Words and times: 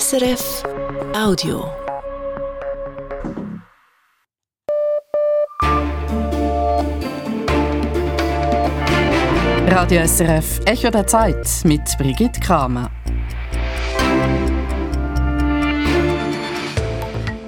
SRF 0.00 0.62
Audio. 1.14 1.70
Radio 9.66 10.06
SRF 10.06 10.60
Echo 10.64 10.88
der 10.88 11.06
Zeit 11.06 11.46
mit 11.64 11.82
Brigitte 11.98 12.40
Kramer. 12.40 12.90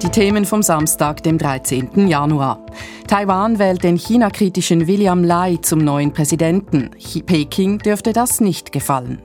Die 0.03 0.09
Themen 0.09 0.45
vom 0.45 0.61
Samstag, 0.61 1.23
dem 1.23 1.39
13. 1.39 2.07
Januar. 2.07 2.63
Taiwan 3.07 3.57
wählt 3.57 3.83
den 3.83 3.97
China-kritischen 3.97 4.85
William 4.85 5.23
Lai 5.23 5.57
zum 5.63 5.79
neuen 5.79 6.13
Präsidenten. 6.13 6.91
Peking 7.25 7.79
dürfte 7.79 8.13
das 8.13 8.39
nicht 8.39 8.71
gefallen. 8.71 9.23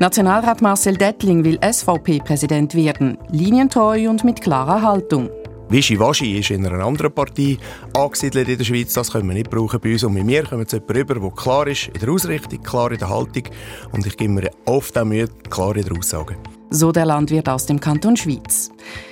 Nationalrat 0.00 0.62
Marcel 0.62 0.96
Dettling 0.96 1.44
will 1.44 1.58
SVP-Präsident 1.62 2.74
werden, 2.74 3.18
linientreu 3.28 4.08
und 4.08 4.24
mit 4.24 4.40
klarer 4.40 4.80
Haltung. 4.80 5.28
Wischiwaschi 5.68 6.38
ist 6.38 6.48
in 6.48 6.64
einer 6.64 6.82
anderen 6.82 7.12
Partei 7.12 7.58
angesiedelt 7.94 8.48
in 8.48 8.56
der 8.56 8.64
Schweiz. 8.64 8.94
Das 8.94 9.12
können 9.12 9.28
wir 9.28 9.34
nicht 9.34 9.50
brauchen 9.50 9.78
bei 9.78 9.92
uns. 9.92 10.02
Und 10.02 10.14
mit 10.14 10.24
mir 10.24 10.44
kommen 10.44 10.66
zu 10.66 10.76
jemandem 10.76 10.96
rüber, 10.96 11.20
der 11.20 11.30
klar 11.32 11.66
ist 11.66 11.88
in 11.88 12.00
der 12.00 12.08
Ausrichtung, 12.08 12.62
klar 12.62 12.90
in 12.90 12.98
der 12.98 13.10
Haltung. 13.10 13.42
Und 13.92 14.06
ich 14.06 14.16
gebe 14.16 14.32
mir 14.32 14.50
oft 14.64 14.96
auch 14.96 15.04
Mühe, 15.04 15.28
klar 15.50 15.76
in 15.76 15.84
der 15.84 15.94
Aussage. 15.94 16.34
So 16.72 16.92
der 16.92 17.04
Landwirt 17.04 17.48
aus 17.48 17.66
dem 17.66 17.80
Kanton 17.80 18.16
Schwyz. 18.16 18.70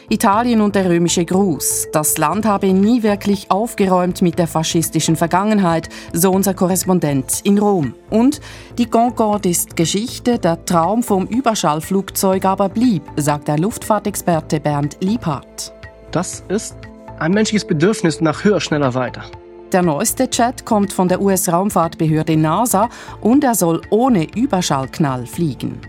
Italien 0.08 0.60
und 0.60 0.76
der 0.76 0.88
römische 0.88 1.24
Gruß. 1.24 1.88
Das 1.92 2.16
Land 2.16 2.46
habe 2.46 2.72
nie 2.72 3.02
wirklich 3.02 3.50
aufgeräumt 3.50 4.22
mit 4.22 4.38
der 4.38 4.46
faschistischen 4.46 5.16
Vergangenheit, 5.16 5.88
so 6.12 6.30
unser 6.30 6.54
Korrespondent 6.54 7.40
in 7.42 7.58
Rom. 7.58 7.94
Und 8.10 8.40
die 8.78 8.86
Concorde 8.86 9.48
ist 9.48 9.74
Geschichte, 9.74 10.38
der 10.38 10.64
Traum 10.66 11.02
vom 11.02 11.26
Überschallflugzeug 11.26 12.44
aber 12.44 12.68
blieb, 12.68 13.02
sagt 13.16 13.48
der 13.48 13.58
Luftfahrtexperte 13.58 14.60
Bernd 14.60 14.96
Liebhardt. 15.00 15.72
Das 16.12 16.44
ist 16.48 16.76
ein 17.18 17.32
menschliches 17.32 17.66
Bedürfnis 17.66 18.20
nach 18.20 18.44
höher, 18.44 18.60
schneller, 18.60 18.94
weiter. 18.94 19.24
Der 19.72 19.82
neueste 19.82 20.30
Chat 20.30 20.64
kommt 20.64 20.92
von 20.92 21.08
der 21.08 21.20
US-Raumfahrtbehörde 21.20 22.36
NASA 22.36 22.88
und 23.20 23.42
er 23.42 23.56
soll 23.56 23.82
ohne 23.90 24.28
Überschallknall 24.36 25.26
fliegen. 25.26 25.80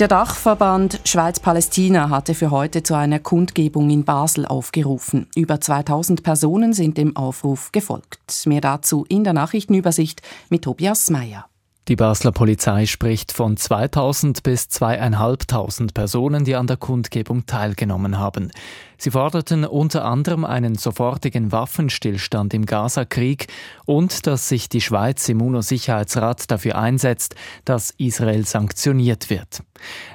Der 0.00 0.08
Dachverband 0.08 0.98
Schweiz-Palästina 1.04 2.08
hatte 2.08 2.32
für 2.32 2.50
heute 2.50 2.82
zu 2.82 2.94
einer 2.94 3.18
Kundgebung 3.18 3.90
in 3.90 4.06
Basel 4.06 4.46
aufgerufen. 4.46 5.26
Über 5.36 5.60
2000 5.60 6.22
Personen 6.22 6.72
sind 6.72 6.96
dem 6.96 7.16
Aufruf 7.16 7.70
gefolgt. 7.70 8.46
Mehr 8.46 8.62
dazu 8.62 9.04
in 9.10 9.24
der 9.24 9.34
Nachrichtenübersicht 9.34 10.22
mit 10.48 10.62
Tobias 10.62 11.10
Meyer. 11.10 11.49
Die 11.90 11.96
Basler 11.96 12.30
Polizei 12.30 12.86
spricht 12.86 13.32
von 13.32 13.56
2000 13.56 14.44
bis 14.44 14.68
2500 14.68 15.92
Personen, 15.92 16.44
die 16.44 16.54
an 16.54 16.68
der 16.68 16.76
Kundgebung 16.76 17.46
teilgenommen 17.46 18.16
haben. 18.16 18.52
Sie 18.96 19.10
forderten 19.10 19.64
unter 19.64 20.04
anderem 20.04 20.44
einen 20.44 20.76
sofortigen 20.76 21.50
Waffenstillstand 21.50 22.54
im 22.54 22.64
Gaza-Krieg 22.64 23.48
und 23.86 24.28
dass 24.28 24.48
sich 24.48 24.68
die 24.68 24.80
Schweiz 24.80 25.28
im 25.28 25.42
UNO-Sicherheitsrat 25.42 26.48
dafür 26.48 26.78
einsetzt, 26.78 27.34
dass 27.64 27.90
Israel 27.98 28.46
sanktioniert 28.46 29.28
wird. 29.28 29.64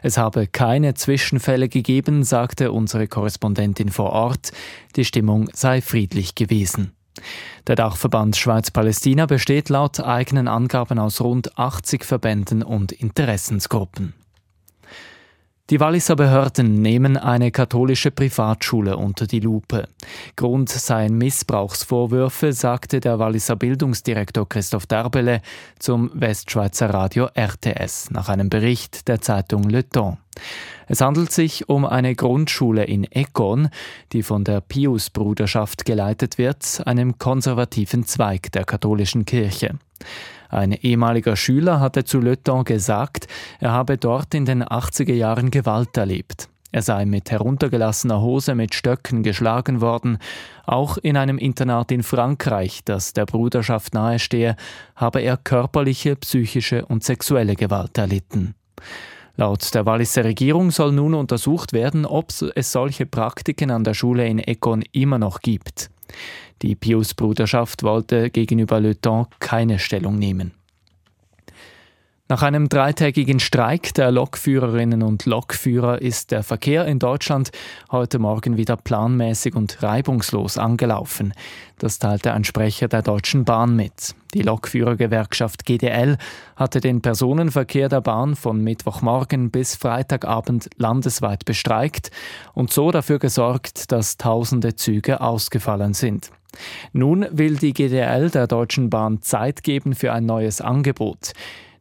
Es 0.02 0.18
habe 0.18 0.48
keine 0.48 0.94
Zwischenfälle 0.94 1.68
gegeben, 1.68 2.24
sagte 2.24 2.72
unsere 2.72 3.10
Korrespondentin 3.10 3.90
vor 3.90 4.12
Ort. 4.12 4.54
Die 4.96 5.04
Stimmung 5.04 5.50
sei 5.52 5.82
friedlich 5.82 6.36
gewesen. 6.36 6.94
Der 7.68 7.76
Dachverband 7.76 8.36
Schweiz-Palästina 8.36 9.26
besteht 9.26 9.70
laut 9.70 10.00
eigenen 10.00 10.48
Angaben 10.48 11.00
aus 11.00 11.22
rund 11.22 11.58
80 11.58 12.04
Verbänden 12.04 12.64
und 12.64 12.92
Interessensgruppen. 12.92 14.14
Die 15.72 15.80
Walliser 15.80 16.16
Behörden 16.16 16.84
nehmen 16.84 17.18
eine 17.18 17.50
katholische 17.50 18.12
Privatschule 18.12 18.98
unter 18.98 19.26
die 19.26 19.40
Lupe. 19.40 19.88
Grund 20.36 20.70
seien 20.70 21.18
Missbrauchsvorwürfe, 21.18 22.54
sagte 22.54 23.00
der 23.00 23.18
Walliser 23.18 23.56
Bildungsdirektor 23.56 24.48
Christoph 24.48 24.86
Derbele 24.86 25.42
zum 25.80 26.12
Westschweizer 26.14 26.92
Radio 26.92 27.30
RTS 27.36 28.12
nach 28.12 28.30
einem 28.30 28.50
Bericht 28.52 29.08
der 29.08 29.22
Zeitung 29.22 29.64
Le 29.64 29.90
Temps. 29.90 30.20
Es 30.88 31.02
handelt 31.02 31.32
sich 31.32 31.68
um 31.68 31.84
eine 31.84 32.14
Grundschule 32.14 32.84
in 32.84 33.04
Ekon, 33.10 33.70
die 34.12 34.22
von 34.22 34.44
der 34.44 34.62
Pius-Bruderschaft 34.62 35.84
geleitet 35.84 36.38
wird, 36.38 36.84
einem 36.86 37.18
konservativen 37.18 38.06
Zweig 38.06 38.52
der 38.52 38.66
katholischen 38.66 39.26
Kirche. 39.26 39.80
Ein 40.50 40.72
ehemaliger 40.72 41.36
Schüler 41.36 41.80
hatte 41.80 42.04
zu 42.04 42.20
Le 42.20 42.42
Temps 42.42 42.66
gesagt, 42.66 43.28
er 43.60 43.72
habe 43.72 43.98
dort 43.98 44.34
in 44.34 44.46
den 44.46 44.64
80er 44.64 45.14
Jahren 45.14 45.52
Gewalt 45.52 45.96
erlebt. 45.98 46.50
Er 46.76 46.82
sei 46.82 47.06
mit 47.06 47.32
heruntergelassener 47.32 48.20
Hose 48.20 48.54
mit 48.54 48.76
Stöcken 48.76 49.24
geschlagen 49.24 49.80
worden. 49.80 50.18
Auch 50.66 50.98
in 50.98 51.16
einem 51.16 51.38
Internat 51.38 51.90
in 51.90 52.04
Frankreich, 52.04 52.82
das 52.84 53.14
der 53.14 53.26
Bruderschaft 53.26 53.94
nahestehe, 53.94 54.58
habe 54.94 55.22
er 55.22 55.38
körperliche, 55.38 56.18
psychische 56.18 56.86
und 56.86 57.02
sexuelle 57.02 57.56
Gewalt 57.56 57.98
erlitten. 57.98 58.56
Laut 59.38 59.74
der 59.74 59.86
Walliser 59.86 60.26
Regierung 60.26 60.72
soll 60.72 60.92
nun 60.92 61.14
untersucht 61.14 61.72
werden, 61.72 62.06
ob 62.06 62.32
es 62.56 62.72
solche 62.74 63.06
Praktiken 63.06 63.72
an 63.72 63.86
der 63.86 63.94
Schule 63.94 64.28
in 64.28 64.40
Econ 64.40 64.84
immer 64.92 65.18
noch 65.18 65.40
gibt. 65.40 65.90
Die 66.62 66.76
Pius-Bruderschaft 66.76 67.84
wollte 67.84 68.30
gegenüber 68.30 68.80
Le 68.80 69.00
Temps 69.00 69.30
keine 69.40 69.80
Stellung 69.80 70.18
nehmen. 70.18 70.54
Nach 72.28 72.42
einem 72.42 72.70
dreitägigen 72.70 73.40
Streik 73.40 73.94
der 73.94 74.10
Lokführerinnen 74.10 75.04
und 75.04 75.28
Lokführer 75.28 76.02
ist 76.02 76.32
der 76.32 76.42
Verkehr 76.42 76.88
in 76.88 76.98
Deutschland 76.98 77.52
heute 77.92 78.18
Morgen 78.18 78.58
wieder 78.58 78.78
planmäßig 78.78 79.54
und 79.54 79.84
reibungslos 79.84 80.58
angelaufen. 80.58 81.34
Das 81.78 82.00
teilte 82.00 82.34
ein 82.34 82.44
Sprecher 82.44 82.88
der 82.88 83.04
Deutschen 83.04 83.46
Bahn 83.46 83.76
mit. 83.76 84.16
Die 84.34 84.42
Lokführergewerkschaft 84.42 85.66
GDL 85.66 86.18
hatte 86.56 86.82
den 86.82 87.04
Personenverkehr 87.04 87.90
der 87.90 88.02
Bahn 88.02 88.36
von 88.36 88.60
Mittwochmorgen 88.60 89.52
bis 89.52 89.76
Freitagabend 89.76 90.72
landesweit 90.78 91.46
bestreikt 91.46 92.10
und 92.56 92.74
so 92.74 92.90
dafür 92.90 93.20
gesorgt, 93.20 93.92
dass 93.92 94.18
tausende 94.18 94.76
Züge 94.76 95.22
ausgefallen 95.22 95.94
sind. 95.94 96.32
Nun 96.92 97.28
will 97.30 97.58
die 97.58 97.74
GDL 97.74 98.32
der 98.32 98.48
Deutschen 98.48 98.90
Bahn 98.90 99.22
Zeit 99.22 99.62
geben 99.62 99.94
für 99.94 100.12
ein 100.12 100.26
neues 100.26 100.60
Angebot. 100.60 101.34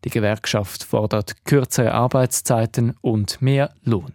Die 0.05 0.11
Gewerkschaft 0.11 0.85
fordert 0.85 1.45
kürzere 1.45 1.93
Arbeitszeiten 1.93 2.95
und 3.01 3.41
mehr 3.41 3.75
Lohn. 3.83 4.13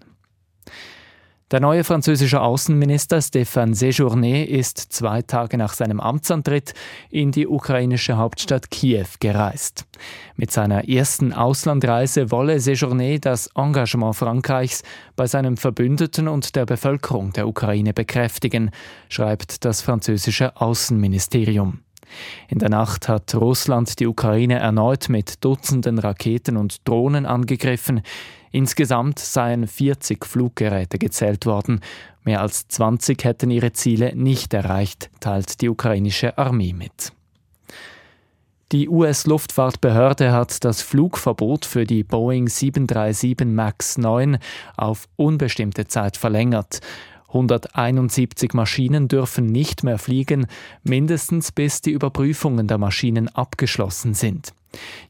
Der 1.52 1.60
neue 1.60 1.84
französische 1.84 2.42
Außenminister 2.42 3.18
Stéphane 3.18 3.74
Séjourné 3.74 4.44
ist 4.44 4.78
zwei 4.78 5.24
Tage 5.24 5.58
nach 5.58 5.74
seinem 5.74 6.00
Amtsantritt 6.00 6.76
in 7.10 7.32
die 7.32 7.48
ukrainische 7.48 8.18
Hauptstadt 8.18 8.70
Kiew 8.70 9.08
gereist. 9.20 9.86
Mit 10.36 10.52
seiner 10.52 10.88
ersten 10.88 11.34
Auslandreise 11.34 12.30
wolle 12.30 12.58
Séjourné 12.58 13.20
das 13.20 13.50
Engagement 13.56 14.16
Frankreichs 14.16 14.84
bei 15.16 15.26
seinem 15.26 15.58
Verbündeten 15.58 16.28
und 16.28 16.56
der 16.56 16.68
Bevölkerung 16.68 17.34
der 17.34 17.48
Ukraine 17.48 17.96
bekräftigen, 17.96 18.70
schreibt 19.10 19.66
das 19.66 19.82
französische 19.82 20.56
Außenministerium. 20.56 21.80
In 22.48 22.60
der 22.60 22.70
Nacht 22.70 23.08
hat 23.08 23.34
Russland 23.36 24.00
die 24.00 24.08
Ukraine 24.08 24.60
erneut 24.60 25.10
mit 25.10 25.44
Dutzenden 25.44 26.00
Raketen 26.00 26.58
und 26.58 26.88
Drohnen 26.88 27.26
angegriffen. 27.26 28.02
Insgesamt 28.52 29.20
seien 29.20 29.68
40 29.68 30.26
Fluggeräte 30.26 30.98
gezählt 30.98 31.46
worden. 31.46 31.82
Mehr 32.24 32.42
als 32.42 32.68
20 32.68 33.24
hätten 33.24 33.52
ihre 33.52 33.74
Ziele 33.74 34.16
nicht 34.16 34.54
erreicht, 34.54 35.10
teilt 35.20 35.62
die 35.62 35.70
ukrainische 35.70 36.38
Armee 36.38 36.74
mit. 36.74 37.14
Die 38.72 38.88
US-Luftfahrtbehörde 38.88 40.32
hat 40.32 40.64
das 40.64 40.84
Flugverbot 40.84 41.66
für 41.66 41.86
die 41.86 42.04
Boeing 42.04 42.48
737 42.48 43.48
MAX 43.48 43.98
9 43.98 44.38
auf 44.78 45.08
unbestimmte 45.16 45.88
Zeit 45.88 46.18
verlängert. 46.18 46.80
171 47.30 48.54
Maschinen 48.54 49.08
dürfen 49.08 49.46
nicht 49.46 49.84
mehr 49.84 49.98
fliegen, 49.98 50.48
mindestens 50.84 51.52
bis 51.52 51.82
die 51.82 51.92
Überprüfungen 51.92 52.68
der 52.68 52.78
Maschinen 52.78 53.28
abgeschlossen 53.30 54.14
sind. 54.14 54.54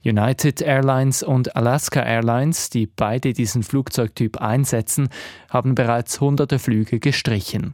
United 0.06 0.62
Airlines 0.62 1.24
und 1.24 1.56
Alaska 1.56 2.02
Airlines, 2.02 2.70
die 2.70 2.88
beide 2.88 3.34
diesen 3.34 3.64
Flugzeugtyp 3.64 4.42
einsetzen, 4.42 5.10
haben 5.50 5.76
bereits 5.76 6.22
hunderte 6.22 6.60
Flüge 6.60 7.00
gestrichen. 7.00 7.74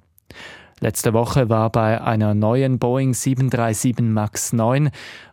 Letzte 0.81 1.13
Woche 1.13 1.49
war 1.49 1.71
bei 1.71 2.01
einer 2.01 2.33
neuen 2.33 2.79
Boeing 2.79 3.13
737 3.13 3.99
MAX 4.01 4.51
9 4.51 4.89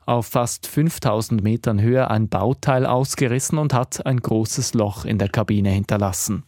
auf 0.06 0.26
fast 0.26 0.66
5000 0.66 1.42
Metern 1.42 1.80
Höhe 1.80 2.08
ein 2.08 2.28
Bauteil 2.28 2.86
ausgerissen 2.86 3.58
und 3.58 3.74
hat 3.74 4.06
ein 4.06 4.18
großes 4.18 4.74
Loch 4.74 5.04
in 5.04 5.18
der 5.18 5.28
Kabine 5.28 5.70
hinterlassen. 5.70 6.44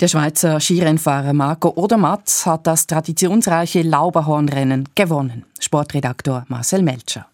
Der 0.00 0.08
Schweizer 0.08 0.58
Skirennfahrer 0.58 1.32
Marco 1.32 1.72
Odermatt 1.76 2.28
hat 2.46 2.66
das 2.66 2.88
traditionsreiche 2.88 3.82
Lauberhornrennen 3.82 4.88
gewonnen. 4.96 5.44
Sportredaktor 5.60 6.44
Marcel 6.48 6.82
Melcher. 6.82 7.28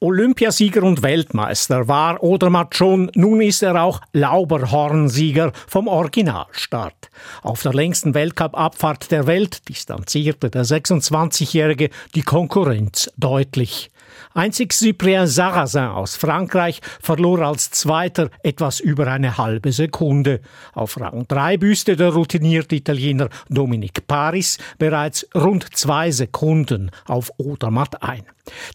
Olympiasieger 0.00 0.82
und 0.84 1.02
Weltmeister 1.02 1.86
war 1.88 2.22
Odermatt 2.22 2.74
schon, 2.74 3.10
nun 3.14 3.42
ist 3.42 3.62
er 3.62 3.80
auch 3.80 4.00
Lauberhornsieger 4.14 5.52
vom 5.68 5.86
Originalstart. 5.86 7.10
Auf 7.42 7.62
der 7.62 7.74
längsten 7.74 8.14
Weltcup-Abfahrt 8.14 9.10
der 9.12 9.26
Welt 9.26 9.68
distanzierte 9.68 10.48
der 10.48 10.64
26-Jährige 10.64 11.90
die 12.14 12.22
Konkurrenz 12.22 13.12
deutlich. 13.18 13.91
Einzig 14.34 14.72
Cyprien 14.72 15.26
Sarrazin 15.26 15.82
aus 15.82 16.16
Frankreich 16.16 16.80
verlor 17.00 17.40
als 17.40 17.70
Zweiter 17.70 18.30
etwas 18.42 18.80
über 18.80 19.06
eine 19.06 19.36
halbe 19.36 19.72
Sekunde. 19.72 20.40
Auf 20.72 20.98
Rang 20.98 21.26
3 21.28 21.58
büßte 21.58 21.96
der 21.96 22.10
routinierte 22.10 22.76
Italiener 22.76 23.28
Dominic 23.50 24.06
Paris 24.06 24.58
bereits 24.78 25.26
rund 25.34 25.76
zwei 25.76 26.10
Sekunden 26.10 26.90
auf 27.06 27.30
Odermatt 27.36 28.02
ein. 28.02 28.24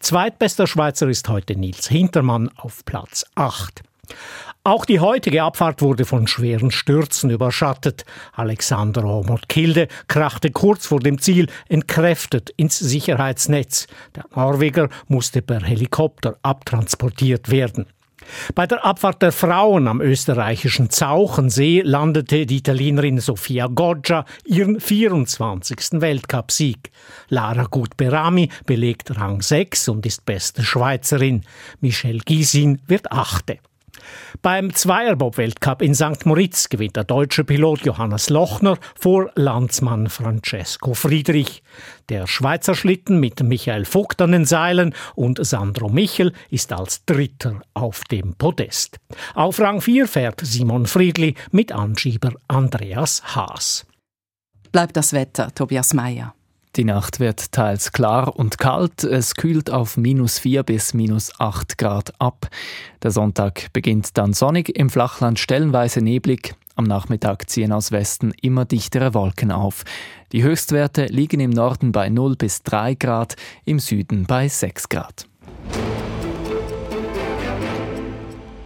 Zweitbester 0.00 0.66
Schweizer 0.66 1.08
ist 1.08 1.28
heute 1.28 1.56
Nils 1.56 1.88
Hintermann 1.88 2.50
auf 2.56 2.84
Platz 2.84 3.24
8. 3.34 3.82
Auch 4.68 4.84
die 4.84 5.00
heutige 5.00 5.44
Abfahrt 5.44 5.80
wurde 5.80 6.04
von 6.04 6.26
schweren 6.26 6.70
Stürzen 6.70 7.30
überschattet. 7.30 8.04
Alexander 8.34 9.02
Omot-Kilde 9.02 9.88
krachte 10.08 10.50
kurz 10.50 10.86
vor 10.86 11.00
dem 11.00 11.18
Ziel 11.22 11.46
entkräftet 11.70 12.50
ins 12.50 12.78
Sicherheitsnetz. 12.78 13.86
Der 14.14 14.26
Norweger 14.36 14.90
musste 15.06 15.40
per 15.40 15.62
Helikopter 15.62 16.36
abtransportiert 16.42 17.50
werden. 17.50 17.86
Bei 18.54 18.66
der 18.66 18.84
Abfahrt 18.84 19.22
der 19.22 19.32
Frauen 19.32 19.88
am 19.88 20.02
österreichischen 20.02 20.90
Zauchensee 20.90 21.80
landete 21.80 22.44
die 22.44 22.58
Italienerin 22.58 23.20
Sofia 23.20 23.68
Goggia 23.68 24.26
ihren 24.44 24.80
24. 24.80 25.78
Weltcupsieg. 25.92 26.90
Lara 27.30 27.64
Gutberami 27.64 28.50
belegt 28.66 29.16
Rang 29.16 29.40
6 29.40 29.88
und 29.88 30.04
ist 30.04 30.26
beste 30.26 30.62
Schweizerin. 30.62 31.44
Michelle 31.80 32.18
Gysin 32.18 32.82
wird 32.86 33.10
Achte. 33.10 33.60
Beim 34.42 34.74
Zweierbob-Weltcup 34.74 35.82
in 35.82 35.94
St. 35.94 36.24
Moritz 36.26 36.68
gewinnt 36.68 36.96
der 36.96 37.04
deutsche 37.04 37.44
Pilot 37.44 37.84
Johannes 37.84 38.30
Lochner 38.30 38.78
vor 38.98 39.30
Landsmann 39.34 40.08
Francesco 40.08 40.94
Friedrich. 40.94 41.62
Der 42.08 42.26
Schweizer 42.26 42.74
Schlitten 42.74 43.20
mit 43.20 43.42
Michael 43.42 43.84
Vogt 43.84 44.20
an 44.20 44.32
den 44.32 44.44
Seilen 44.44 44.94
und 45.14 45.44
Sandro 45.44 45.88
Michel 45.88 46.32
ist 46.50 46.72
als 46.72 47.04
Dritter 47.04 47.60
auf 47.74 48.04
dem 48.04 48.34
Podest. 48.34 48.98
Auf 49.34 49.60
Rang 49.60 49.80
4 49.80 50.06
fährt 50.06 50.40
Simon 50.42 50.86
Friedli 50.86 51.34
mit 51.50 51.72
Anschieber 51.72 52.32
Andreas 52.48 53.34
Haas. 53.34 53.86
Bleibt 54.72 54.96
das 54.96 55.12
Wetter, 55.12 55.54
Tobias 55.54 55.94
Meyer. 55.94 56.34
Die 56.76 56.84
Nacht 56.84 57.18
wird 57.18 57.50
teils 57.52 57.92
klar 57.92 58.36
und 58.36 58.58
kalt. 58.58 59.02
Es 59.02 59.34
kühlt 59.34 59.70
auf 59.70 59.96
minus 59.96 60.38
4 60.38 60.62
bis 60.62 60.94
minus 60.94 61.32
8 61.40 61.76
Grad 61.78 62.12
ab. 62.20 62.48
Der 63.02 63.10
Sonntag 63.10 63.72
beginnt 63.72 64.16
dann 64.16 64.32
sonnig, 64.32 64.76
im 64.76 64.90
Flachland 64.90 65.38
stellenweise 65.38 66.00
neblig. 66.02 66.54
Am 66.76 66.84
Nachmittag 66.84 67.50
ziehen 67.50 67.72
aus 67.72 67.90
Westen 67.90 68.32
immer 68.40 68.64
dichtere 68.64 69.12
Wolken 69.12 69.50
auf. 69.50 69.84
Die 70.30 70.44
Höchstwerte 70.44 71.06
liegen 71.06 71.40
im 71.40 71.50
Norden 71.50 71.90
bei 71.90 72.08
0 72.08 72.36
bis 72.36 72.62
3 72.62 72.94
Grad, 72.94 73.34
im 73.64 73.80
Süden 73.80 74.26
bei 74.26 74.48
6 74.48 74.88
Grad. 74.88 75.26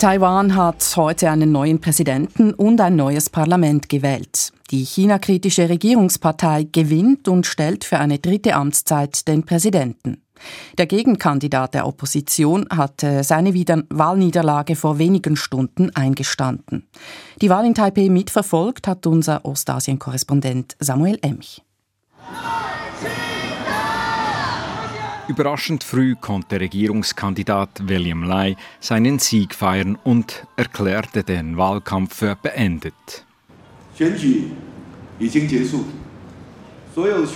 Taiwan 0.03 0.57
hat 0.57 0.97
heute 0.97 1.31
einen 1.31 1.53
neuen 1.53 1.81
Präsidenten 1.81 2.53
und 2.55 2.81
ein 2.81 2.97
neues 2.97 3.31
Parlament 3.31 3.89
gewählt. 3.89 4.53
Die 4.73 4.83
China-kritische 4.85 5.69
Regierungspartei 5.69 6.67
gewinnt 6.73 7.29
und 7.29 7.47
stellt 7.47 7.85
für 7.85 8.01
eine 8.01 8.19
dritte 8.19 8.57
Amtszeit 8.57 9.29
den 9.29 9.45
Präsidenten. 9.45 10.21
Der 10.77 10.87
Gegenkandidat 10.87 11.75
der 11.75 11.87
Opposition 11.87 12.67
hatte 12.69 13.23
seine 13.23 13.55
Wahlniederlage 13.55 14.75
vor 14.75 14.99
wenigen 14.99 15.37
Stunden 15.37 15.95
eingestanden. 15.95 16.89
Die 17.41 17.49
Wahl 17.49 17.65
in 17.65 17.77
Taipei 17.77 18.09
mitverfolgt 18.09 18.89
hat 18.89 19.07
unser 19.07 19.45
Ostasien-Korrespondent 19.45 20.75
Samuel 20.81 21.21
Emch. 21.23 21.63
Überraschend 25.33 25.83
früh 25.83 26.15
konnte 26.15 26.61
Regierungskandidat 26.61 27.89
William 27.89 28.23
Lai 28.23 28.55
seinen 28.81 29.19
Sieg 29.19 29.55
feiern 29.55 29.97
und 30.05 30.47
erklärte 30.57 31.25
den 31.25 31.57
Wahlkampf 31.57 32.17
für 32.17 32.37
beendet. 32.37 33.25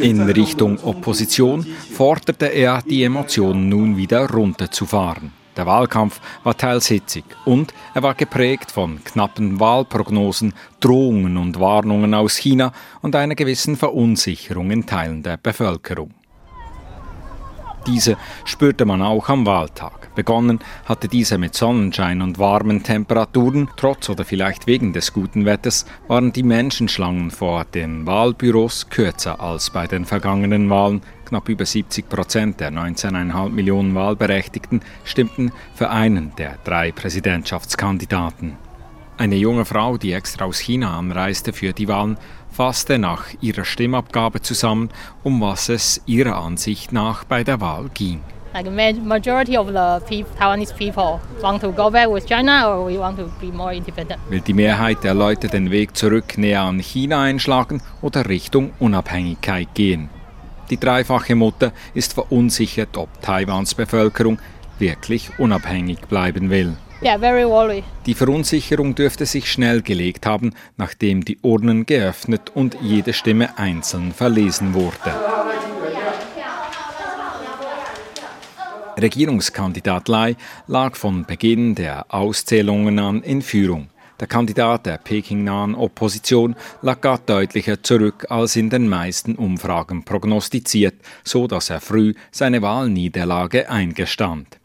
In 0.00 0.20
Richtung 0.20 0.78
Opposition 0.84 1.66
forderte 1.94 2.48
er, 2.48 2.82
die 2.82 3.02
Emotionen 3.02 3.70
nun 3.70 3.96
wieder 3.96 4.28
runterzufahren. 4.28 5.32
Der 5.56 5.64
Wahlkampf 5.64 6.20
war 6.44 6.54
teils 6.54 6.88
hitzig 6.88 7.25
und 7.46 7.72
er 7.94 8.02
war 8.02 8.12
geprägt 8.12 8.72
von 8.72 9.02
knappen 9.04 9.58
Wahlprognosen, 9.58 10.52
Drohungen 10.81 11.38
und 11.38 11.58
Warnungen 11.58 12.12
aus 12.12 12.37
China 12.37 12.75
und 13.00 13.16
einer 13.16 13.37
gewissen 13.37 13.75
Verunsicherung 13.75 14.70
in 14.70 14.84
Teilen 14.84 15.22
der 15.22 15.38
Bevölkerung. 15.38 16.10
Diese 17.87 18.17
spürte 18.44 18.85
man 18.85 19.00
auch 19.03 19.29
am 19.29 19.47
Wahltag. 19.47 20.15
Begonnen 20.17 20.59
hatte 20.87 21.09
diese 21.09 21.38
mit 21.38 21.55
Sonnenschein 21.55 22.21
und 22.21 22.38
warmen 22.38 22.83
Temperaturen. 22.83 23.69
Trotz 23.77 24.09
oder 24.09 24.25
vielleicht 24.25 24.67
wegen 24.67 24.93
des 24.93 25.12
guten 25.12 25.44
Wetters 25.44 25.87
waren 26.09 26.33
die 26.33 26.43
Menschenschlangen 26.43 27.31
vor 27.31 27.65
den 27.65 28.06
Wahlbüros 28.06 28.88
kürzer 28.88 29.41
als 29.41 29.71
bei 29.71 29.87
den 29.87 30.05
vergangenen 30.05 30.69
Wahlen. 30.69 31.03
Knapp 31.27 31.49
über 31.49 31.67
70 31.67 32.09
Prozent 32.09 32.61
der 32.61 32.73
19,5 32.73 33.50
Millionen 33.50 33.94
Wahlberechtigten 33.94 34.81
stimmten 35.05 35.53
für 35.75 35.91
einen 35.91 36.32
der 36.37 36.59
drei 36.65 36.93
Präsidentschaftskandidaten. 36.93 38.56
Eine 39.19 39.37
junge 39.37 39.65
Frau, 39.65 39.97
die 39.97 40.12
extra 40.12 40.44
aus 40.44 40.59
China 40.59 40.99
anreiste 40.99 41.55
für 41.55 41.73
die 41.73 41.89
Wahlen, 41.89 42.19
fasste 42.56 42.99
nach 42.99 43.26
ihrer 43.43 43.67
Stimmabgabe 43.67 44.41
zusammen, 44.41 44.88
um 45.23 45.43
was 45.43 45.69
es 45.69 46.00
ihrer 46.06 46.37
Ansicht 46.37 46.91
nach 46.91 47.25
bei 47.25 47.44
der 47.44 47.61
Wahl 47.61 47.91
ging. 47.93 48.23
Like 48.55 48.70
majority 49.05 49.58
of 49.58 49.67
the 49.69 50.25
Taiwanese 50.38 50.73
people 50.73 51.20
want 51.43 51.61
to 51.61 51.70
go 51.70 51.91
back 51.91 52.08
with 52.08 52.25
China 52.25 52.67
or 52.67 52.87
we 52.87 52.99
want 52.99 53.19
to 53.19 53.29
be 53.38 53.53
more 53.53 53.75
independent. 53.75 54.19
Will 54.31 54.41
die 54.41 54.55
Mehrheit 54.55 55.05
der 55.05 55.12
Leute 55.12 55.49
den 55.49 55.70
Weg 55.70 55.94
zurück 55.94 56.38
näher 56.38 56.62
an 56.62 56.79
China 56.79 57.20
einschlagen 57.20 57.82
oder 58.00 58.26
Richtung 58.26 58.70
Unabhängigkeit 58.79 59.69
gehen? 59.75 60.08
Die 60.70 60.81
dreifache 60.81 61.35
Mutter 61.35 61.73
ist 61.93 62.14
verunsichert, 62.14 62.97
ob 62.97 63.11
Taiwans 63.20 63.75
Bevölkerung 63.75 64.38
wirklich 64.79 65.38
unabhängig 65.38 66.00
bleiben 66.08 66.49
will. 66.49 66.79
Yeah, 67.02 67.19
very 67.19 67.44
worried. 67.46 67.84
Die 68.06 68.14
Verunsicherung 68.14 68.94
dürfte 68.94 69.26
sich 69.26 69.52
schnell 69.52 69.82
gelegt 69.82 70.25
haben, 70.25 70.54
nachdem 70.78 71.24
die 71.24 71.38
Urnen 71.43 71.84
geöffnet 71.84 72.53
und 72.55 72.79
jede 72.81 73.12
Stimme 73.12 73.58
einzeln 73.58 74.12
verlesen 74.12 74.72
wurde. 74.72 75.15
Regierungskandidat 78.98 80.08
Lai 80.08 80.36
lag 80.67 80.96
von 80.96 81.26
Beginn 81.26 81.74
der 81.74 82.06
Auszählungen 82.08 82.98
an 82.98 83.22
in 83.22 83.43
Führung. 83.43 83.88
Der 84.19 84.26
Kandidat 84.26 84.86
der 84.86 84.96
pekingnahen 84.96 85.74
Opposition 85.74 86.56
lag 86.81 87.03
gar 87.03 87.19
deutlicher 87.19 87.82
zurück 87.82 88.24
als 88.31 88.56
in 88.56 88.70
den 88.70 88.88
meisten 88.88 89.34
Umfragen 89.34 90.03
prognostiziert, 90.05 90.94
so 91.22 91.46
dass 91.46 91.69
er 91.69 91.82
früh 91.82 92.15
seine 92.31 92.62
Wahlniederlage 92.62 93.69
eingestand. 93.69 94.56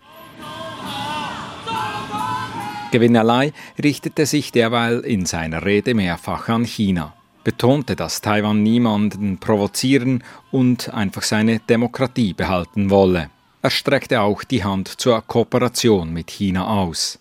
Gewinnerlei 2.91 3.53
richtete 3.81 4.25
sich 4.25 4.51
derweil 4.51 5.00
in 5.00 5.25
seiner 5.25 5.65
Rede 5.65 5.93
mehrfach 5.93 6.50
an 6.50 6.65
China, 6.65 7.13
betonte, 7.43 7.95
dass 7.95 8.21
Taiwan 8.21 8.62
niemanden 8.62 9.38
provozieren 9.38 10.24
und 10.51 10.93
einfach 10.93 11.24
seine 11.24 11.60
Demokratie 11.60 12.33
behalten 12.33 12.89
wolle. 12.89 13.29
Er 13.62 13.69
streckte 13.69 14.21
auch 14.21 14.43
die 14.43 14.63
Hand 14.63 14.88
zur 14.88 15.21
Kooperation 15.21 16.12
mit 16.12 16.31
China 16.31 16.67
aus. 16.67 17.17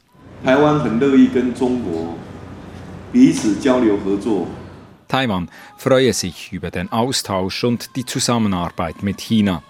Taiwan 5.06 5.50
freue 5.76 6.12
sich 6.12 6.52
über 6.52 6.70
den 6.70 6.90
Austausch 6.90 7.64
und 7.64 7.96
die 7.96 8.06
Zusammenarbeit 8.06 9.02
mit 9.02 9.20
China. 9.20 9.62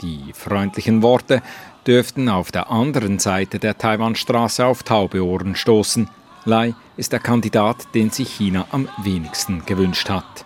Die 0.00 0.32
freundlichen 0.32 1.02
Worte 1.02 1.42
dürften 1.88 2.28
auf 2.28 2.52
der 2.52 2.70
anderen 2.70 3.18
Seite 3.18 3.58
der 3.58 3.78
Taiwanstraße 3.78 4.64
auf 4.66 4.82
taube 4.82 5.24
Ohren 5.24 5.56
stoßen. 5.56 6.08
Lai 6.44 6.74
ist 6.98 7.12
der 7.12 7.18
Kandidat, 7.18 7.94
den 7.94 8.10
sich 8.10 8.28
China 8.28 8.66
am 8.70 8.88
wenigsten 9.02 9.64
gewünscht 9.64 10.10
hat. 10.10 10.44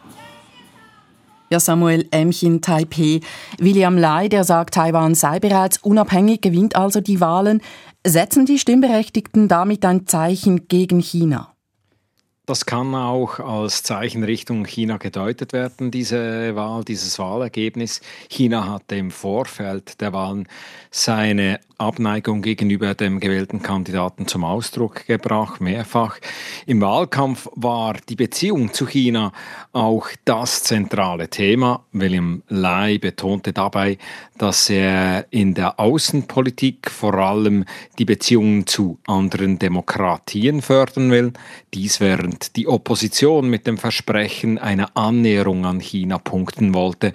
Ja, 1.50 1.60
Samuel 1.60 2.06
Emchin 2.12 2.62
Taipei. 2.62 3.20
William 3.58 3.98
Lai, 3.98 4.28
der 4.28 4.44
sagt, 4.44 4.74
Taiwan 4.74 5.14
sei 5.14 5.38
bereits 5.38 5.78
unabhängig, 5.78 6.40
gewinnt 6.40 6.76
also 6.76 7.00
die 7.00 7.20
Wahlen. 7.20 7.60
Setzen 8.06 8.46
die 8.46 8.58
Stimmberechtigten 8.58 9.48
damit 9.48 9.84
ein 9.84 10.06
Zeichen 10.06 10.68
gegen 10.68 11.00
China? 11.00 11.51
Das 12.44 12.66
kann 12.66 12.92
auch 12.96 13.38
als 13.38 13.84
Zeichen 13.84 14.24
Richtung 14.24 14.64
China 14.64 14.96
gedeutet 14.96 15.52
werden, 15.52 15.92
diese 15.92 16.56
Wahl, 16.56 16.82
dieses 16.82 17.16
Wahlergebnis. 17.20 18.00
China 18.28 18.66
hatte 18.68 18.96
im 18.96 19.12
Vorfeld 19.12 20.00
der 20.00 20.12
Wahlen 20.12 20.48
seine 20.90 21.60
Abneigung 21.82 22.42
gegenüber 22.42 22.94
dem 22.94 23.20
gewählten 23.20 23.60
Kandidaten 23.60 24.26
zum 24.26 24.44
Ausdruck 24.44 25.06
gebracht, 25.06 25.60
mehrfach. 25.60 26.18
Im 26.64 26.80
Wahlkampf 26.80 27.48
war 27.54 27.96
die 28.08 28.14
Beziehung 28.14 28.72
zu 28.72 28.86
China 28.86 29.32
auch 29.72 30.08
das 30.24 30.62
zentrale 30.62 31.28
Thema. 31.28 31.84
William 31.92 32.42
Lai 32.48 32.98
betonte 32.98 33.52
dabei, 33.52 33.98
dass 34.38 34.70
er 34.70 35.26
in 35.30 35.54
der 35.54 35.80
Außenpolitik 35.80 36.90
vor 36.90 37.14
allem 37.14 37.64
die 37.98 38.04
Beziehungen 38.04 38.66
zu 38.66 38.98
anderen 39.06 39.58
Demokratien 39.58 40.62
fördern 40.62 41.10
will. 41.10 41.32
Dies 41.74 42.00
während 42.00 42.56
die 42.56 42.68
Opposition 42.68 43.50
mit 43.50 43.66
dem 43.66 43.78
Versprechen 43.78 44.58
einer 44.58 44.96
Annäherung 44.96 45.66
an 45.66 45.80
China 45.80 46.18
punkten 46.18 46.74
wollte 46.74 47.12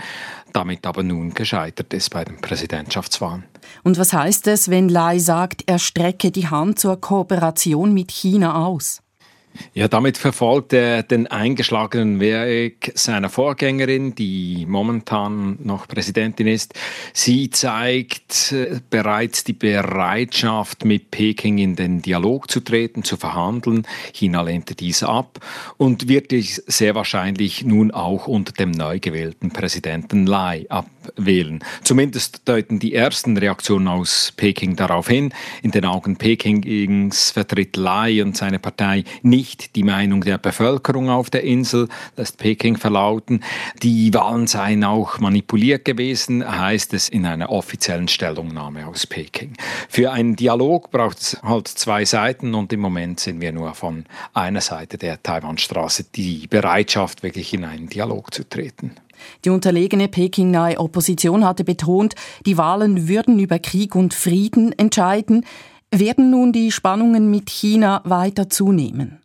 damit 0.54 0.86
aber 0.86 1.04
nun 1.04 1.34
gescheitert 1.34 1.94
ist 1.94 2.10
bei 2.10 2.24
den 2.24 2.40
Präsidentschaftswahlen. 2.40 3.44
Und 3.84 3.98
was 3.98 4.14
heißt 4.14 4.48
es, 4.48 4.70
wenn 4.70 4.90
Lai 4.90 5.20
sagt, 5.20 5.64
er 5.68 5.80
strecke 5.80 6.32
die 6.32 6.48
Hand 6.48 6.80
zur 6.80 7.00
Kooperation 7.00 7.94
mit 7.94 8.12
China 8.12 8.66
aus? 8.66 9.02
Ja, 9.74 9.88
damit 9.88 10.18
verfolgt 10.18 10.74
er 10.74 11.04
den 11.04 11.28
eingeschlagenen 11.28 12.20
Weg 12.20 12.92
seiner 12.96 13.30
Vorgängerin, 13.30 14.16
die 14.16 14.66
momentan 14.68 15.58
noch 15.64 15.88
Präsidentin 15.88 16.48
ist. 16.48 16.74
Sie 17.14 17.50
zeigt 17.50 18.52
äh, 18.52 18.80
bereits 18.90 19.44
die 19.44 19.54
Bereitschaft, 19.54 20.86
mit 20.86 21.12
Peking 21.12 21.58
in 21.58 21.76
den 21.76 22.02
Dialog 22.02 22.50
zu 22.50 22.60
treten, 22.60 23.04
zu 23.04 23.18
verhandeln. 23.18 23.86
China 24.14 24.42
lehnte 24.42 24.76
dies 24.76 25.04
ab 25.04 25.40
und 25.78 26.08
wird 26.08 26.32
dies 26.32 26.64
sehr 26.68 26.96
wahrscheinlich 26.96 27.64
nun 27.64 27.92
auch 27.92 28.28
unter 28.28 28.52
dem 28.52 28.72
neu 28.72 29.00
gewählten 29.00 29.52
Präsidenten 29.52 30.26
Lai 30.26 30.66
abwählen. 30.70 31.64
Zumindest 31.84 32.48
deuten 32.48 32.80
die 32.80 32.94
ersten 32.94 33.38
Reaktionen 33.38 33.88
aus 33.88 34.34
Peking 34.36 34.76
darauf 34.76 35.08
hin. 35.08 35.34
In 35.62 35.72
den 35.72 35.86
Augen 35.86 36.18
Pekings 36.18 37.32
vertritt 37.32 37.78
Lai 37.78 38.22
und 38.22 38.36
seine 38.36 38.60
Partei 38.60 39.04
nicht 39.22 39.47
nicht 39.48 39.76
die 39.78 39.84
Meinung 39.84 40.22
der 40.22 40.38
Bevölkerung 40.38 41.10
auf 41.10 41.30
der 41.30 41.44
Insel, 41.44 41.88
lässt 42.18 42.38
Peking 42.38 42.76
verlauten. 42.76 43.44
Die 43.82 44.14
Wahlen 44.14 44.46
seien 44.46 44.84
auch 44.84 45.20
manipuliert 45.20 45.86
gewesen, 45.86 46.44
heißt 46.46 46.94
es 46.94 47.08
in 47.08 47.26
einer 47.26 47.50
offiziellen 47.50 48.10
Stellungnahme 48.10 48.88
aus 48.88 49.08
Peking. 49.08 49.54
Für 49.88 50.12
einen 50.12 50.36
Dialog 50.36 50.92
braucht 50.92 51.20
es 51.20 51.38
halt 51.44 51.70
zwei 51.70 52.04
Seiten 52.04 52.56
und 52.56 52.74
im 52.74 52.82
Moment 52.82 53.22
sind 53.22 53.40
wir 53.40 53.54
nur 53.54 53.74
von 53.74 54.06
einer 54.34 54.62
Seite 54.62 54.98
der 54.98 55.24
Taiwanstraße 55.24 56.08
die 56.14 56.48
Bereitschaft, 56.48 57.24
wirklich 57.24 57.54
in 57.54 57.64
einen 57.64 57.88
Dialog 57.88 58.34
zu 58.34 58.48
treten. 58.48 58.92
Die 59.46 59.50
unterlegene 59.50 60.10
Peking-nahe 60.10 60.78
Opposition 60.78 61.46
hatte 61.46 61.64
betont, 61.64 62.16
die 62.46 62.58
Wahlen 62.58 63.08
würden 63.08 63.40
über 63.40 63.60
Krieg 63.60 63.96
und 63.96 64.14
Frieden 64.14 64.78
entscheiden. 64.78 65.46
Werden 65.90 66.32
nun 66.32 66.52
die 66.52 66.74
Spannungen 66.74 67.32
mit 67.32 67.50
China 67.50 68.02
weiter 68.04 68.50
zunehmen? 68.50 69.22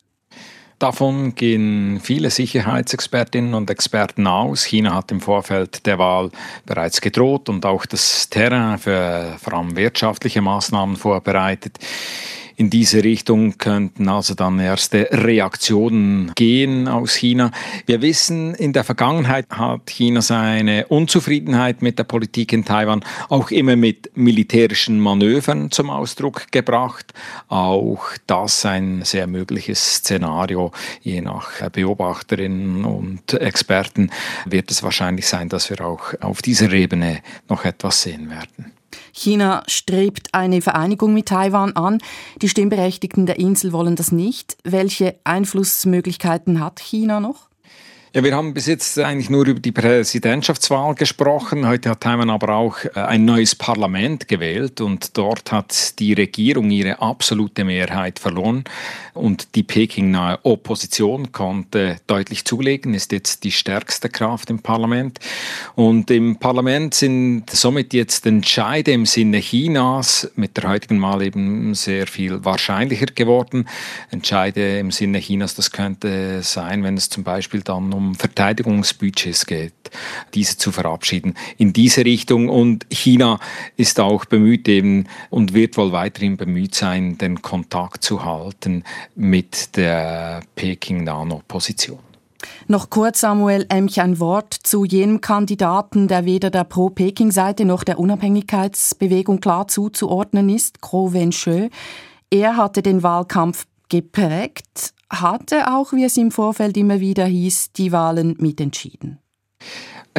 Davon 0.83 1.37
gehen 1.37 2.01
viele 2.03 2.29
Sicherheitsexpertinnen 2.29 3.55
und 3.55 3.71
Experten 3.71 4.27
aus. 4.27 4.65
China 4.65 4.95
hat 4.95 5.13
im 5.13 5.21
Vorfeld 5.21 5.87
der 5.87 6.01
Wahl 6.01 6.33
bereits 6.67 7.01
gedroht 7.01 7.49
und 7.49 7.65
auch 7.65 7.87
das 7.87 8.29
Terrain 8.31 8.79
für 8.79 9.37
vor 9.41 9.53
allem 9.53 9.77
wirtschaftliche 9.77 10.43
Maßnahmen 10.43 10.97
vorbereitet 10.97 11.79
in 12.63 12.71
diese 12.71 13.03
Richtung 13.03 13.59
könnten 13.59 14.09
also 14.09 14.35
dann 14.35 14.61
erste 14.61 15.09
Reaktionen 15.11 16.31
gehen 16.37 16.87
aus 16.87 17.17
China. 17.17 17.51
Wir 17.87 18.03
wissen, 18.03 18.55
in 18.55 18.73
der 18.73 18.85
Vergangenheit 18.85 19.47
hat 19.51 19.91
China 19.91 20.23
seine 20.23 20.87
Unzufriedenheit 20.87 21.83
mit 21.83 21.99
der 21.99 22.05
Politik 22.05 22.53
in 22.53 22.65
Taiwan 22.65 23.05
auch 23.29 23.51
immer 23.51 23.75
mit 23.75 24.17
militärischen 24.17 25.01
Manövern 25.01 25.73
zum 25.73 25.91
Ausdruck 25.91 26.53
gebracht. 26.53 27.13
Auch 27.49 28.05
das 28.29 28.65
ein 28.65 29.03
sehr 29.03 29.27
mögliches 29.27 29.97
Szenario. 29.97 30.71
Je 31.01 31.21
nach 31.21 31.69
Beobachterinnen 31.69 32.85
und 32.85 33.35
Experten 33.35 34.13
wird 34.47 34.71
es 34.71 34.85
wahrscheinlich 34.85 35.27
sein, 35.27 35.49
dass 35.49 35.69
wir 35.69 35.81
auch 35.81 36.15
auf 36.21 36.43
dieser 36.43 36.73
Ebene 36.73 37.23
noch 37.49 37.65
etwas 37.65 38.03
sehen 38.03 38.31
werden. 38.31 38.73
China 39.13 39.63
strebt 39.67 40.29
eine 40.33 40.63
Vereinigung 40.63 41.15
mit 41.15 41.27
Taiwan 41.27 41.77
an. 41.77 41.99
Die 42.41 42.49
Stimmberechtigten 42.49 43.27
der 43.27 43.39
Insel 43.39 43.73
wollen 43.73 43.97
das 43.97 44.11
nicht. 44.11 44.57
Welche 44.65 45.17
Einflussmöglichkeiten 45.25 46.61
hat 46.61 46.81
China 46.81 47.21
noch? 47.21 47.52
Ja, 48.15 48.23
wir 48.23 48.37
haben 48.37 48.53
bis 48.53 48.67
jetzt 48.67 48.99
eigentlich 48.99 49.31
nur 49.31 49.47
über 49.47 49.59
die 49.59 49.73
Präsidentschaftswahl 49.73 50.95
gesprochen. 50.95 51.67
Heute 51.67 51.89
hat 51.89 52.03
Taiwan 52.03 52.29
aber 52.29 52.51
auch 52.51 52.77
äh, 52.85 52.91
ein 53.01 53.25
neues 53.25 53.55
Parlament 53.55 54.29
gewählt 54.29 54.83
und 54.83 55.17
dort 55.17 55.51
hat 55.51 55.99
die 55.99 56.13
Regierung 56.13 56.71
ihre 56.71 57.01
absolute 57.01 57.65
Mehrheit 57.65 58.19
verloren 58.19 58.65
und 59.15 59.55
die 59.55 59.63
Peking-nahe 59.63 60.41
Opposition 60.43 61.33
konnte 61.33 61.97
deutlich 62.07 62.45
zulegen, 62.45 62.93
ist 62.93 63.13
jetzt 63.13 63.45
die 63.45 63.51
stärkste 63.51 64.11
Kraft 64.11 64.51
im 64.51 64.59
Parlament. 64.59 65.19
Und 65.75 66.11
im 66.11 66.37
Parlament 66.37 66.93
sind 66.93 67.49
somit 67.49 67.95
jetzt 67.95 68.27
Entscheide 68.27 68.93
im 68.93 69.07
Sinne 69.07 69.41
Chinas 69.41 70.31
mit 70.37 70.59
der 70.59 70.69
heutigen 70.69 71.01
Wahl 71.01 71.23
eben 71.23 71.73
sehr 71.75 72.07
viel 72.07 72.45
wahrscheinlicher 72.45 73.07
geworden. 73.07 73.67
Entscheide 74.11 74.81
im 74.81 74.91
Sinne 74.91 75.21
Chinas, 75.21 75.55
das 75.55 75.71
könnte 75.71 76.43
sein, 76.43 76.83
wenn 76.83 76.99
es 76.99 77.09
zum 77.09 77.25
Beispiel 77.25 77.63
dann 77.63 77.91
um 77.95 78.02
um 78.03 78.15
Verteidigungsbudgets 78.15 79.47
geht, 79.47 79.73
diese 80.35 80.57
zu 80.57 80.73
verabschieden 80.73 81.35
in 81.57 81.73
diese 81.73 82.05
Richtung. 82.05 82.49
Und 82.49 82.87
China 82.91 83.39
ist 83.77 84.01
auch 84.01 84.25
bemüht 84.25 84.69
eben 84.69 85.07
und 85.31 85.55
wird 85.55 85.77
wohl 85.77 85.93
weiterhin 85.93 86.37
bemüht 86.37 86.75
sein, 86.75 87.19
den 87.19 87.43
Kontakt 87.43 88.03
zu 88.03 88.25
halten 88.25 88.85
mit 89.15 89.77
der 89.77 90.43
Peking-Nano-Position. 90.57 91.99
Noch 92.67 92.91
kurz, 92.91 93.21
Samuel 93.21 93.67
Emch, 93.69 94.01
ein 94.01 94.19
Wort 94.19 94.53
zu 94.53 94.85
jenem 94.85 95.21
Kandidaten, 95.21 96.09
der 96.09 96.25
weder 96.25 96.51
der 96.51 96.65
Pro-Peking-Seite 96.65 97.65
noch 97.65 97.85
der 97.85 98.01
Unabhängigkeitsbewegung 98.01 99.41
klar 99.41 99.69
zuzuordnen 99.69 100.49
ist, 100.49 100.83
Kro 100.83 101.13
Wen-Shö. 101.13 101.69
Er 102.31 102.57
hatte 102.57 102.83
den 102.83 103.05
Wahlkampf 103.05 103.67
geprägt 103.89 104.95
hatte 105.13 105.73
auch, 105.73 105.93
wie 105.93 106.05
es 106.05 106.17
im 106.17 106.31
Vorfeld 106.31 106.77
immer 106.77 107.01
wieder 107.01 107.27
hieß, 107.27 107.73
die 107.73 107.93
Wahlen 107.93 108.37
mitentschieden. 108.39 109.19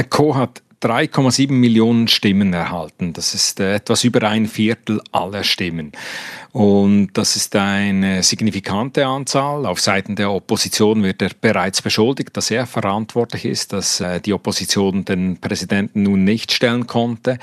Co 0.10 0.36
hat 0.36 0.64
3,7 0.84 1.52
Millionen 1.52 2.10
Stimmen 2.10 2.52
erhalten. 2.52 3.14
Das 3.14 3.34
ist 3.34 3.60
äh, 3.62 3.76
etwas 3.76 4.04
über 4.04 4.28
ein 4.28 4.48
Viertel 4.48 5.02
aller 5.12 5.44
Stimmen. 5.44 5.94
Und 6.54 7.14
das 7.14 7.36
ist 7.36 7.56
eine 7.56 8.22
signifikante 8.22 9.08
Anzahl. 9.08 9.66
Auf 9.66 9.80
Seiten 9.80 10.16
der 10.16 10.32
Opposition 10.32 11.02
wird 11.02 11.20
er 11.24 11.32
bereits 11.42 11.82
beschuldigt, 11.82 12.38
dass 12.38 12.52
er 12.52 12.68
verantwortlich 12.68 13.46
ist, 13.46 13.74
dass 13.74 14.02
äh, 14.02 14.22
die 14.22 14.34
Opposition 14.34 15.04
den 15.04 15.38
Präsidenten 15.38 16.04
nun 16.04 16.24
nicht 16.24 16.52
stellen 16.52 16.86
konnte. 16.86 17.40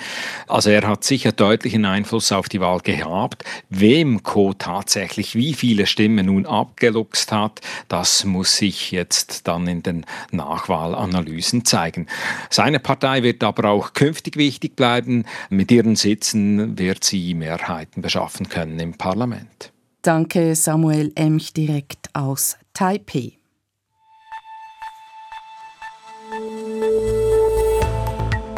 Also 0.47 0.71
er 0.71 0.87
hat 0.87 1.03
sicher 1.03 1.33
deutlichen 1.33 1.87
Einfluss 1.87 2.31
auf 2.31 2.49
die 2.49 2.61
Wahl 2.61 2.79
gehabt. 2.81 3.43
Wem 3.69 4.23
Co 4.23 4.53
tatsächlich 4.53 5.35
wie 5.35 5.55
viele 5.55 5.87
Stimmen 5.87 6.27
nun 6.27 6.47
abgeluchst 6.47 7.33
hat, 7.33 7.61
das 7.89 8.25
muss 8.25 8.59
sich 8.59 8.93
jetzt 8.93 9.49
dann 9.49 9.67
in 9.67 9.83
den 9.83 10.07
Nachwahlanalysen 10.31 11.65
zeigen. 11.65 12.07
Seine 12.49 12.79
Partei 12.79 13.25
wird 13.31 13.45
aber 13.45 13.71
auch 13.71 13.93
künftig 13.93 14.37
wichtig 14.37 14.75
bleiben. 14.75 15.25
Mit 15.51 15.71
ihren 15.71 15.95
Sitzen 15.95 16.77
wird 16.79 17.05
sie 17.05 17.35
Mehrheiten 17.35 18.03
beschaffen 18.03 18.49
können 18.49 18.79
im 18.81 18.95
Parlament. 18.95 19.73
Danke 20.03 20.57
Samuel 20.57 21.13
Emch 21.15 21.53
direkt 21.53 22.11
aus 22.13 22.57
Taipei. 22.75 23.35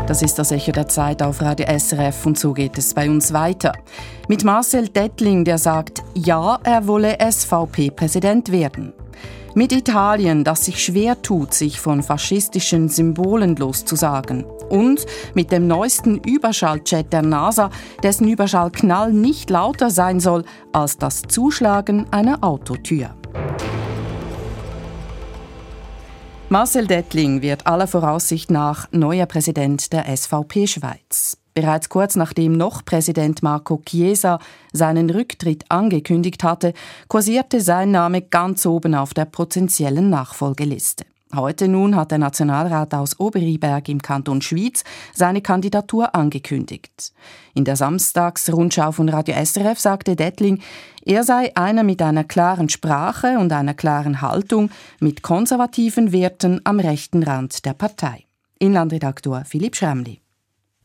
Das 0.07 0.23
ist 0.23 0.38
das 0.38 0.50
Echo 0.52 0.73
der 0.73 0.88
Zeit 0.88 1.23
auf 1.23 1.43
Radio 1.43 1.67
SRF 1.67 2.26
und 2.26 2.38
so 2.38 2.52
geht 2.55 2.79
es 2.79 2.95
bei 2.95 3.11
uns 3.11 3.33
weiter. 3.33 3.73
Mit 4.29 4.43
Marcel 4.43 4.88
Dettling, 4.88 5.45
der 5.45 5.59
sagt, 5.59 6.02
ja, 6.14 6.59
er 6.64 6.87
wolle 6.87 7.19
SVP-Präsident 7.21 8.50
werden. 8.50 8.93
Mit 9.55 9.71
Italien, 9.73 10.45
das 10.45 10.65
sich 10.65 10.83
schwer 10.83 11.21
tut, 11.21 11.53
sich 11.53 11.79
von 11.79 12.03
faschistischen 12.03 12.89
Symbolen 12.89 13.55
loszusagen. 13.57 14.45
Und 14.71 15.05
mit 15.35 15.53
dem 15.53 15.67
neuesten 15.67 16.17
Überschalljet 16.19 17.13
der 17.13 17.21
NASA, 17.21 17.69
dessen 18.03 18.29
Überschallknall 18.29 19.13
nicht 19.13 19.51
lauter 19.51 19.91
sein 19.91 20.21
soll 20.21 20.45
als 20.73 20.97
das 20.97 21.21
Zuschlagen 21.23 22.07
einer 22.11 22.43
Autotür. 22.43 23.15
Marcel 26.49 26.87
Dettling 26.87 27.43
wird 27.43 27.67
aller 27.67 27.87
Voraussicht 27.87 28.51
nach 28.51 28.89
neuer 28.91 29.27
Präsident 29.27 29.93
der 29.93 30.05
SVP 30.17 30.67
Schweiz. 30.67 31.42
Bereits 31.55 31.89
kurz 31.89 32.17
nachdem 32.17 32.53
noch 32.53 32.85
Präsident 32.85 33.43
Marco 33.43 33.83
Chiesa 33.85 34.39
seinen 34.73 35.11
Rücktritt 35.11 35.65
angekündigt 35.71 36.45
hatte, 36.45 36.73
kursierte 37.09 37.61
sein 37.61 37.91
Name 37.91 38.23
ganz 38.23 38.65
oben 38.65 38.95
auf 38.95 39.13
der 39.13 39.27
potenziellen 39.27 40.09
Nachfolgeliste. 40.09 41.05
Heute 41.35 41.67
nun 41.67 41.97
hat 41.97 42.11
der 42.11 42.19
Nationalrat 42.19 42.93
aus 42.93 43.19
Oberiberg 43.19 43.89
im 43.89 44.03
Kanton 44.03 44.43
Schwyz 44.43 44.85
seine 45.15 45.41
Kandidatur 45.41 46.15
angekündigt. 46.15 47.15
In 47.55 47.65
der 47.65 47.77
Samstagsrundschau 47.77 48.93
von 48.93 49.09
Radio 49.09 49.35
SRF 49.43 49.79
sagte 49.79 50.15
Dettling, 50.15 50.61
er 51.07 51.25
sei 51.25 51.51
einer 51.57 51.85
mit 51.85 52.03
einer 52.03 52.25
klaren 52.25 52.69
Sprache 52.69 53.39
und 53.39 53.51
einer 53.51 53.73
klaren 53.73 54.21
Haltung 54.21 54.71
mit 55.01 55.23
konservativen 55.23 56.13
Werten 56.13 56.61
am 56.65 56.81
rechten 56.81 57.23
Rand 57.23 57.65
der 57.65 57.73
Partei. 57.73 58.27
Inlandredaktor 58.59 59.45
Philipp 59.47 59.75
Schremli. 59.75 60.22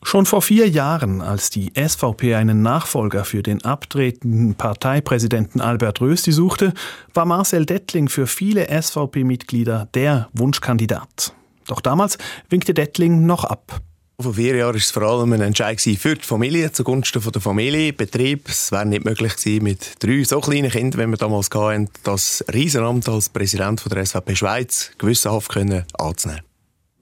Schon 0.03 0.25
vor 0.25 0.41
vier 0.41 0.69
Jahren, 0.69 1.21
als 1.21 1.49
die 1.49 1.71
SVP 1.75 2.35
einen 2.35 2.61
Nachfolger 2.61 3.25
für 3.25 3.43
den 3.43 3.65
abtretenden 3.65 4.55
Parteipräsidenten 4.55 5.59
Albert 5.59 5.99
Rösti 6.01 6.31
suchte, 6.31 6.73
war 7.13 7.25
Marcel 7.25 7.65
Dettling 7.65 8.07
für 8.07 8.27
viele 8.27 8.67
SVP-Mitglieder 8.69 9.89
der 9.93 10.29
Wunschkandidat. 10.33 11.33
Doch 11.67 11.81
damals 11.81 12.17
winkte 12.49 12.73
Dettling 12.73 13.25
noch 13.25 13.43
ab. 13.43 13.81
Vor 14.19 14.33
vier 14.33 14.55
Jahren 14.55 14.73
war 14.73 14.75
es 14.75 14.89
vor 14.89 15.03
allem 15.03 15.33
ein 15.33 15.41
Entscheid 15.41 15.79
für 15.79 16.15
die 16.15 16.25
Familie, 16.25 16.71
zugunsten 16.71 17.21
der 17.21 17.41
Familie, 17.41 17.93
Betrieb. 17.93 18.49
Es 18.49 18.71
wäre 18.71 18.85
nicht 18.85 19.05
möglich 19.05 19.35
gewesen, 19.35 19.63
mit 19.63 19.95
drei 19.99 20.23
so 20.23 20.39
kleinen 20.39 20.71
Kindern, 20.71 21.01
wie 21.01 21.11
wir 21.11 21.17
damals 21.17 21.49
hatten, 21.53 21.89
das 22.03 22.43
Riesenamt 22.51 23.07
als 23.09 23.29
Präsident 23.29 23.83
der 23.91 24.05
SVP 24.05 24.35
Schweiz 24.35 24.91
gewissenhaft 24.97 25.55
anzunehmen. 25.55 26.46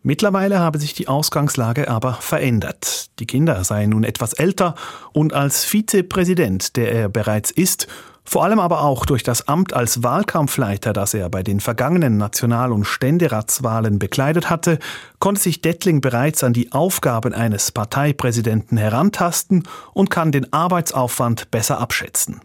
Mittlerweile 0.08 0.60
habe 0.60 0.78
sich 0.78 0.94
die 0.94 1.08
Ausgangslage 1.08 1.90
aber 1.90 2.14
verändert. 2.14 3.08
Die 3.18 3.26
Kinder 3.26 3.64
seien 3.64 3.90
nun 3.90 4.04
etwas 4.04 4.34
älter 4.34 4.76
und 5.14 5.34
als 5.34 5.66
Vizepräsident, 5.66 6.76
der 6.76 6.92
er 6.92 7.10
bereits 7.10 7.50
ist, 7.50 7.88
vor 8.24 8.44
allem 8.44 8.60
aber 8.60 8.84
auch 8.84 9.08
durch 9.08 9.24
das 9.24 9.48
Amt 9.48 9.74
als 9.74 10.04
Wahlkampfleiter, 10.04 10.94
das 10.94 11.16
er 11.16 11.28
bei 11.30 11.42
den 11.42 11.60
vergangenen 11.60 12.18
National- 12.18 12.72
und 12.72 12.86
Ständeratswahlen 12.86 13.98
bekleidet 13.98 14.48
hatte, 14.48 14.78
konnte 15.18 15.42
sich 15.42 15.62
Dettling 15.62 16.02
bereits 16.02 16.44
an 16.44 16.54
die 16.54 16.72
Aufgaben 16.72 17.34
eines 17.34 17.72
Parteipräsidenten 17.72 18.78
herantasten 18.78 19.64
und 19.94 20.12
kann 20.12 20.32
den 20.32 20.54
Arbeitsaufwand 20.54 21.50
besser 21.50 21.80
abschätzen. 21.80 22.42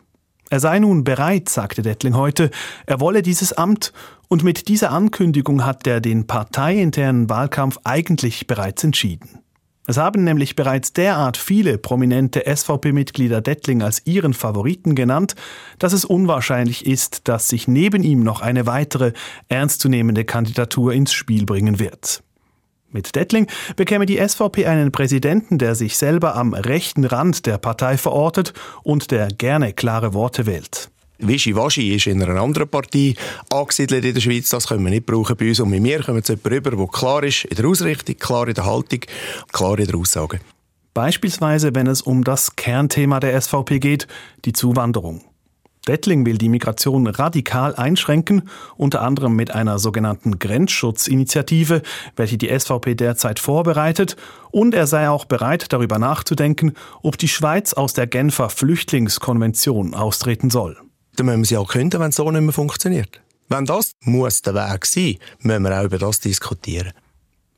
Er 0.51 0.59
sei 0.59 0.81
nun 0.81 1.05
bereit, 1.05 1.49
sagte 1.49 1.83
Dettling 1.83 2.17
heute, 2.17 2.51
er 2.85 2.99
wolle 2.99 3.23
dieses 3.23 3.53
Amt 3.53 3.93
und 4.27 4.43
mit 4.43 4.67
dieser 4.67 4.91
Ankündigung 4.91 5.65
hat 5.65 5.87
er 5.87 6.01
den 6.01 6.27
parteiinternen 6.27 7.31
Wahlkampf 7.31 7.79
eigentlich 7.85 8.49
bereits 8.49 8.83
entschieden. 8.83 9.39
Es 9.87 9.97
haben 9.97 10.25
nämlich 10.25 10.57
bereits 10.57 10.93
derart 10.93 11.37
viele 11.37 11.79
prominente 11.79 12.45
SVP-Mitglieder 12.47 13.41
Dettling 13.41 13.83
als 13.83 14.07
ihren 14.07 14.35
Favoriten 14.35 14.97
genannt, 14.97 15.37
dass 15.79 15.93
es 15.93 16.05
unwahrscheinlich 16.05 16.85
ist, 16.85 17.29
dass 17.29 17.49
sich 17.49 17.69
neben 17.69 18.03
ihm 18.03 18.25
noch 18.25 18.41
eine 18.41 18.67
weitere 18.67 19.13
ernstzunehmende 19.49 20.25
Kandidatur 20.25 20.93
ins 20.93 21.13
Spiel 21.13 21.47
bringen 21.47 21.79
wird. 21.79 22.25
Mit 22.93 23.15
Dettling 23.15 23.47
bekäme 23.77 24.07
die 24.07 24.17
SVP 24.17 24.67
einen 24.67 24.91
Präsidenten, 24.91 25.59
der 25.59 25.75
sich 25.75 25.97
selber 25.97 26.35
am 26.35 26.55
rechten 26.55 27.05
Rand 27.05 27.47
der 27.47 27.59
Partei 27.59 27.97
verortet 27.97 28.53
und 28.83 29.11
der 29.11 29.29
gerne 29.29 29.73
klare 29.73 30.13
Worte 30.13 30.47
wählt. 30.47 30.91
Wischiwaschi 31.21 31.95
ist 31.95 32.07
in 32.07 32.23
einer 32.23 32.41
anderen 32.41 32.69
Partei 32.69 33.15
angesiedelt 33.51 34.05
in 34.05 34.15
der 34.15 34.21
Schweiz. 34.21 34.49
Das 34.49 34.67
können 34.67 34.83
wir 34.83 34.91
nicht 34.91 35.07
brauchen 35.07 35.37
bei 35.37 35.49
uns. 35.49 35.61
Und 35.61 35.71
mit 35.71 35.83
mir 35.83 36.03
kommen 36.03 36.25
zu 36.25 36.33
jemandem 36.33 36.53
rüber, 36.53 36.77
der 36.77 36.87
klar 36.87 37.23
ist 37.23 37.45
in 37.45 37.57
der 37.57 37.67
Ausrichtung, 37.67 38.17
klar 38.17 38.49
in 38.49 38.55
der 38.55 38.65
Haltung, 38.65 39.01
klar 39.53 39.79
in 39.79 39.87
der 39.87 39.97
Aussage. 39.97 40.41
Beispielsweise, 40.95 41.75
wenn 41.75 41.87
es 41.87 42.03
um 42.03 42.25
das 42.25 42.57
Kernthema 42.57 43.21
der 43.21 43.41
SVP 43.41 43.79
geht, 43.79 44.09
die 44.45 44.53
Zuwanderung. 44.53 45.23
Dettling 45.89 46.27
will 46.27 46.37
die 46.37 46.51
Migration 46.51 47.07
radikal 47.07 47.75
einschränken, 47.75 48.49
unter 48.77 49.01
anderem 49.01 49.35
mit 49.35 49.51
einer 49.51 49.79
sogenannten 49.79 50.39
Grenzschutzinitiative, 50.39 51.83
welche 52.17 52.37
die 52.37 52.49
SVP 52.49 52.95
derzeit 52.95 53.39
vorbereitet, 53.39 54.17
und 54.51 54.75
er 54.75 54.87
sei 54.87 55.09
auch 55.09 55.25
bereit, 55.25 55.73
darüber 55.73 55.99
nachzudenken, 55.99 56.75
ob 57.03 57.17
die 57.17 57.29
Schweiz 57.29 57.73
aus 57.73 57.95
der 57.95 58.07
Genfer 58.07 58.51
Flüchtlingskonvention 58.51 59.95
austreten 59.95 60.51
soll. 60.51 60.77
Dann 61.17 61.27
müssen 61.27 61.45
sie 61.45 61.57
auch 61.57 61.69
künden, 61.69 62.01
wenn 62.01 62.11
es 62.11 62.17
so 62.17 62.31
nicht 62.31 62.43
mehr 62.43 62.53
funktioniert. 62.53 63.21
Wenn 63.49 63.65
das 63.65 63.93
muss 64.05 64.43
der 64.43 64.55
Weg 64.55 64.87
sein, 64.87 65.17
müssen 65.41 65.65
wir 65.65 65.81
auch 65.81 65.85
über 65.85 65.99
das 65.99 66.21
diskutieren. 66.21 66.93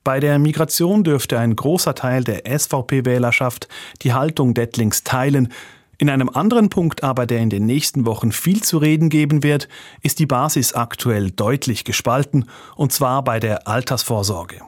Bei 0.04 0.18
der 0.18 0.38
Migration 0.38 1.04
dürfte 1.04 1.38
ein 1.38 1.54
großer 1.54 1.94
Teil 1.94 2.24
der 2.24 2.42
SVP-Wählerschaft 2.58 3.68
die 4.02 4.12
Haltung 4.12 4.54
Dettlings 4.54 5.04
teilen, 5.04 5.52
in 5.98 6.10
einem 6.10 6.28
anderen 6.28 6.68
Punkt 6.68 7.04
aber, 7.04 7.26
der 7.26 7.38
in 7.38 7.50
den 7.50 7.66
nächsten 7.66 8.06
Wochen 8.06 8.32
viel 8.32 8.62
zu 8.62 8.78
reden 8.78 9.08
geben 9.08 9.42
wird, 9.42 9.68
ist 10.02 10.18
die 10.18 10.26
Basis 10.26 10.72
aktuell 10.72 11.30
deutlich 11.30 11.84
gespalten, 11.84 12.46
und 12.76 12.92
zwar 12.92 13.22
bei 13.22 13.38
der 13.38 13.68
Altersvorsorge. 13.68 14.62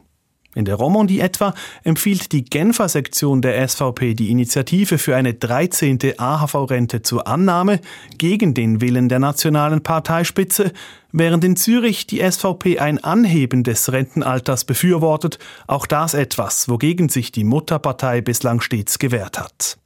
In 0.54 0.64
der 0.64 0.76
Romandie 0.76 1.20
etwa 1.20 1.52
empfiehlt 1.82 2.30
die 2.30 2.44
Genfer 2.44 2.88
Sektion 2.88 3.42
der 3.42 3.66
SVP 3.68 4.14
die 4.14 4.30
Initiative 4.30 4.98
für 4.98 5.16
eine 5.16 5.34
13. 5.34 5.98
AHV-Rente 6.16 7.02
zur 7.02 7.26
Annahme 7.26 7.80
gegen 8.18 8.54
den 8.54 8.80
Willen 8.80 9.08
der 9.08 9.18
nationalen 9.18 9.82
Parteispitze, 9.82 10.72
während 11.10 11.42
in 11.42 11.56
Zürich 11.56 12.06
die 12.06 12.20
SVP 12.20 12.78
ein 12.78 13.02
Anheben 13.02 13.64
des 13.64 13.90
Rentenalters 13.90 14.64
befürwortet, 14.64 15.38
auch 15.66 15.87
das 15.87 16.14
etwas, 16.14 16.68
wogegen 16.68 17.08
sich 17.08 17.32
die 17.32 17.44
Mutterpartei 17.44 18.20
bislang 18.20 18.60
stets 18.60 19.00
gewehrt 19.00 19.40
hat. 19.40 19.78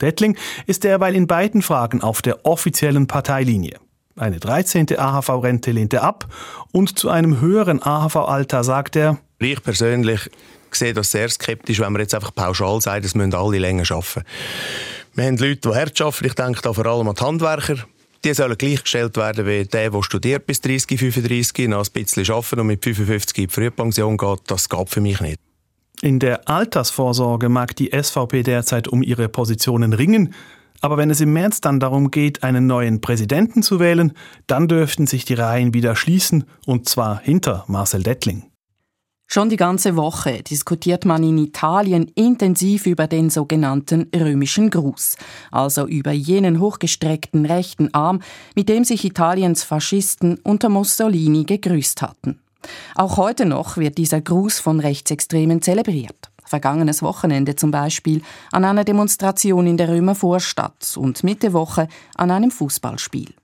Dettling 0.00 0.36
ist 0.66 0.84
derweil 0.84 1.14
in 1.14 1.26
beiden 1.26 1.62
Fragen 1.62 2.02
auf 2.02 2.22
der 2.22 2.44
offiziellen 2.44 3.06
Parteilinie. 3.06 3.78
Eine 4.16 4.38
13. 4.38 4.96
AHV-Rente 4.96 5.72
lehnt 5.72 5.92
er 5.92 6.04
ab 6.04 6.26
und 6.72 6.98
zu 6.98 7.10
einem 7.10 7.40
höheren 7.40 7.82
AHV-Alter 7.82 8.62
sagt 8.62 8.96
er, 8.96 9.18
ich 9.38 9.62
persönlich 9.62 10.30
sehe 10.70 10.94
das 10.94 11.10
sehr 11.10 11.28
skeptisch, 11.28 11.80
wenn 11.80 11.92
man 11.92 12.00
jetzt 12.00 12.14
einfach 12.14 12.34
pauschal 12.34 12.80
sagt, 12.80 13.04
es 13.04 13.14
müssen 13.14 13.34
alle 13.34 13.58
länger 13.58 13.84
arbeiten. 13.90 14.24
Wir 15.14 15.24
haben 15.24 15.36
Leute, 15.36 15.56
die 15.56 15.68
hart 15.68 16.00
arbeiten, 16.00 16.26
ich 16.26 16.34
denke 16.34 16.60
da 16.62 16.72
vor 16.72 16.86
allem 16.86 17.08
an 17.08 17.14
die 17.14 17.24
Handwerker, 17.24 17.76
die 18.24 18.34
sollen 18.34 18.56
gleichgestellt 18.56 19.16
werden 19.16 19.46
wie 19.46 19.64
der, 19.64 19.90
der 19.90 20.02
studiert 20.02 20.46
bis 20.46 20.60
30, 20.60 20.98
35, 20.98 21.68
noch 21.68 21.86
ein 21.86 21.92
bisschen 21.92 22.30
arbeiten 22.32 22.60
und 22.60 22.66
mit 22.68 22.84
55 22.84 23.38
in 23.38 23.46
die 23.48 23.52
Frühpension 23.52 24.16
geht. 24.16 24.40
Das 24.46 24.68
geht 24.68 24.88
für 24.88 25.00
mich 25.00 25.20
nicht. 25.20 25.38
In 26.04 26.18
der 26.18 26.50
Altersvorsorge 26.50 27.48
mag 27.48 27.74
die 27.76 27.90
SVP 27.98 28.42
derzeit 28.42 28.88
um 28.88 29.02
ihre 29.02 29.30
Positionen 29.30 29.94
ringen, 29.94 30.34
aber 30.82 30.98
wenn 30.98 31.08
es 31.08 31.22
im 31.22 31.32
März 31.32 31.62
dann 31.62 31.80
darum 31.80 32.10
geht, 32.10 32.42
einen 32.42 32.66
neuen 32.66 33.00
Präsidenten 33.00 33.62
zu 33.62 33.80
wählen, 33.80 34.12
dann 34.46 34.68
dürften 34.68 35.06
sich 35.06 35.24
die 35.24 35.32
Reihen 35.32 35.72
wieder 35.72 35.96
schließen, 35.96 36.44
und 36.66 36.90
zwar 36.90 37.20
hinter 37.20 37.64
Marcel 37.68 38.02
Dettling. 38.02 38.50
Schon 39.26 39.48
die 39.48 39.56
ganze 39.56 39.96
Woche 39.96 40.42
diskutiert 40.42 41.06
man 41.06 41.22
in 41.22 41.38
Italien 41.38 42.12
intensiv 42.14 42.84
über 42.84 43.06
den 43.06 43.30
sogenannten 43.30 44.10
römischen 44.14 44.68
Gruß, 44.68 45.16
also 45.50 45.86
über 45.86 46.12
jenen 46.12 46.60
hochgestreckten 46.60 47.46
rechten 47.46 47.94
Arm, 47.94 48.20
mit 48.54 48.68
dem 48.68 48.84
sich 48.84 49.06
Italiens 49.06 49.62
Faschisten 49.62 50.38
unter 50.42 50.68
Mussolini 50.68 51.44
gegrüßt 51.44 52.02
hatten. 52.02 52.43
Auch 52.94 53.16
heute 53.16 53.46
noch 53.46 53.76
wird 53.76 53.98
dieser 53.98 54.20
Gruß 54.20 54.60
von 54.60 54.80
Rechtsextremen 54.80 55.62
zelebriert. 55.62 56.30
Vergangenes 56.44 57.02
Wochenende 57.02 57.56
zum 57.56 57.70
Beispiel 57.70 58.22
an 58.52 58.64
einer 58.64 58.84
Demonstration 58.84 59.66
in 59.66 59.76
der 59.76 59.88
Römer 59.88 60.14
Vorstadt 60.14 60.96
und 60.96 61.24
Mitte 61.24 61.52
Woche 61.52 61.88
an 62.14 62.30
einem 62.30 62.50
Fußballspiel. 62.50 63.34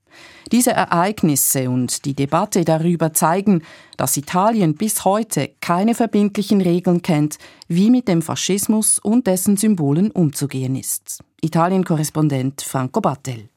Diese 0.52 0.72
Ereignisse 0.72 1.70
und 1.70 2.04
die 2.04 2.14
Debatte 2.14 2.64
darüber 2.64 3.12
zeigen, 3.12 3.62
dass 3.96 4.16
Italien 4.16 4.74
bis 4.74 5.04
heute 5.04 5.50
keine 5.61 5.94
verbindlichen 5.94 6.61
Regeln 6.61 7.02
kennt, 7.02 7.38
wie 7.68 7.90
mit 7.90 8.09
dem 8.09 8.20
Faschismus 8.20 8.98
und 8.98 9.26
dessen 9.26 9.56
Symbolen 9.56 10.11
umzugehen 10.11 10.76
ist. 10.76 11.20
Italien-Korrespondent 11.40 12.62
Franco 12.62 13.00
Battel. 13.00 13.48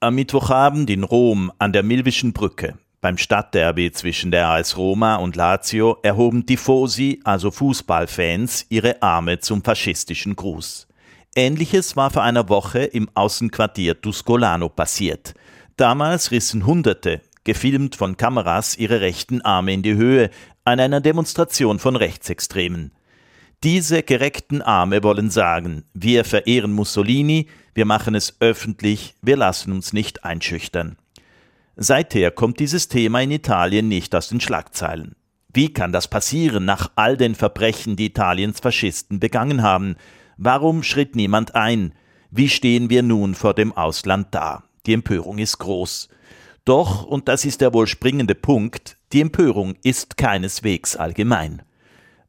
Am 0.00 0.14
Mittwochabend 0.14 0.90
in 0.90 1.04
Rom 1.04 1.52
an 1.58 1.72
der 1.72 1.82
Milvischen 1.82 2.32
Brücke 2.32 2.78
beim 3.02 3.18
Stadtderby 3.18 3.90
zwischen 3.90 4.30
der 4.30 4.48
AS 4.48 4.76
Roma 4.76 5.16
und 5.16 5.34
Lazio 5.34 5.98
erhoben 6.02 6.46
Tifosi, 6.46 7.20
also 7.24 7.50
Fußballfans, 7.50 8.66
ihre 8.68 9.02
Arme 9.02 9.40
zum 9.40 9.62
faschistischen 9.62 10.36
Gruß. 10.36 10.86
Ähnliches 11.34 11.96
war 11.96 12.10
vor 12.10 12.22
einer 12.22 12.48
Woche 12.48 12.84
im 12.84 13.10
Außenquartier 13.12 14.00
Tuscolano 14.00 14.68
passiert. 14.68 15.34
Damals 15.76 16.30
rissen 16.30 16.64
Hunderte, 16.64 17.22
gefilmt 17.42 17.96
von 17.96 18.16
Kameras, 18.16 18.76
ihre 18.76 19.00
rechten 19.00 19.42
Arme 19.42 19.72
in 19.72 19.82
die 19.82 19.94
Höhe 19.94 20.30
an 20.64 20.78
einer 20.78 21.00
Demonstration 21.00 21.80
von 21.80 21.96
Rechtsextremen. 21.96 22.92
Diese 23.64 24.04
gereckten 24.04 24.62
Arme 24.62 25.02
wollen 25.02 25.28
sagen, 25.28 25.82
wir 25.92 26.24
verehren 26.24 26.72
Mussolini, 26.72 27.48
wir 27.74 27.84
machen 27.84 28.14
es 28.14 28.36
öffentlich, 28.38 29.14
wir 29.22 29.36
lassen 29.36 29.72
uns 29.72 29.92
nicht 29.92 30.24
einschüchtern. 30.24 30.98
Seither 31.76 32.30
kommt 32.30 32.60
dieses 32.60 32.88
Thema 32.88 33.22
in 33.22 33.30
Italien 33.30 33.88
nicht 33.88 34.14
aus 34.14 34.28
den 34.28 34.40
Schlagzeilen. 34.40 35.16
Wie 35.54 35.72
kann 35.72 35.92
das 35.92 36.08
passieren 36.08 36.64
nach 36.64 36.90
all 36.96 37.16
den 37.16 37.34
Verbrechen, 37.34 37.96
die 37.96 38.06
Italiens 38.06 38.60
Faschisten 38.60 39.20
begangen 39.20 39.62
haben? 39.62 39.96
Warum 40.36 40.82
schritt 40.82 41.16
niemand 41.16 41.54
ein? 41.54 41.94
Wie 42.30 42.48
stehen 42.48 42.90
wir 42.90 43.02
nun 43.02 43.34
vor 43.34 43.54
dem 43.54 43.72
Ausland 43.72 44.28
da? 44.30 44.64
Die 44.86 44.94
Empörung 44.94 45.38
ist 45.38 45.58
groß. 45.58 46.08
Doch, 46.64 47.04
und 47.04 47.28
das 47.28 47.44
ist 47.44 47.60
der 47.60 47.74
wohl 47.74 47.86
springende 47.86 48.34
Punkt, 48.34 48.96
die 49.12 49.20
Empörung 49.20 49.74
ist 49.82 50.16
keineswegs 50.16 50.96
allgemein. 50.96 51.62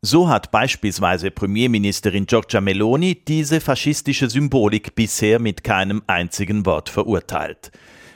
So 0.02 0.28
hat 0.28 0.52
beispielsweise 0.52 1.32
Premierministerin 1.32 2.26
Giorgia 2.26 2.60
Meloni 2.60 3.24
diese 3.24 3.62
faschistische 3.62 4.30
Symbolik 4.30 4.96
bisher 4.96 5.40
mit 5.40 5.64
keinem 5.64 6.02
einzigen 6.08 6.66
Wort 6.66 6.90
verurteilt. 6.90 7.72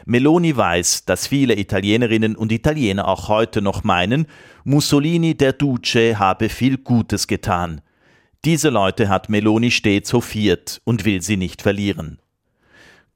Meloni 0.10 0.56
weiß, 0.56 1.04
dass 1.04 1.28
viele 1.28 1.58
Italienerinnen 1.58 2.38
und 2.38 2.54
Italiener 2.54 3.10
auch 3.10 3.28
heute 3.28 3.62
noch 3.62 3.84
meinen, 3.84 4.26
Mussolini 4.64 5.36
der 5.36 5.52
Duce 5.52 6.16
habe 6.16 6.48
viel 6.48 6.78
Gutes 6.78 7.28
getan. 7.28 7.82
Diese 8.46 8.70
Leute 8.70 9.10
hat 9.10 9.28
Meloni 9.28 9.70
stets 9.70 10.14
hofiert 10.14 10.80
und 10.86 11.04
will 11.04 11.22
sie 11.22 11.36
nicht 11.36 11.62
verlieren. 11.62 12.20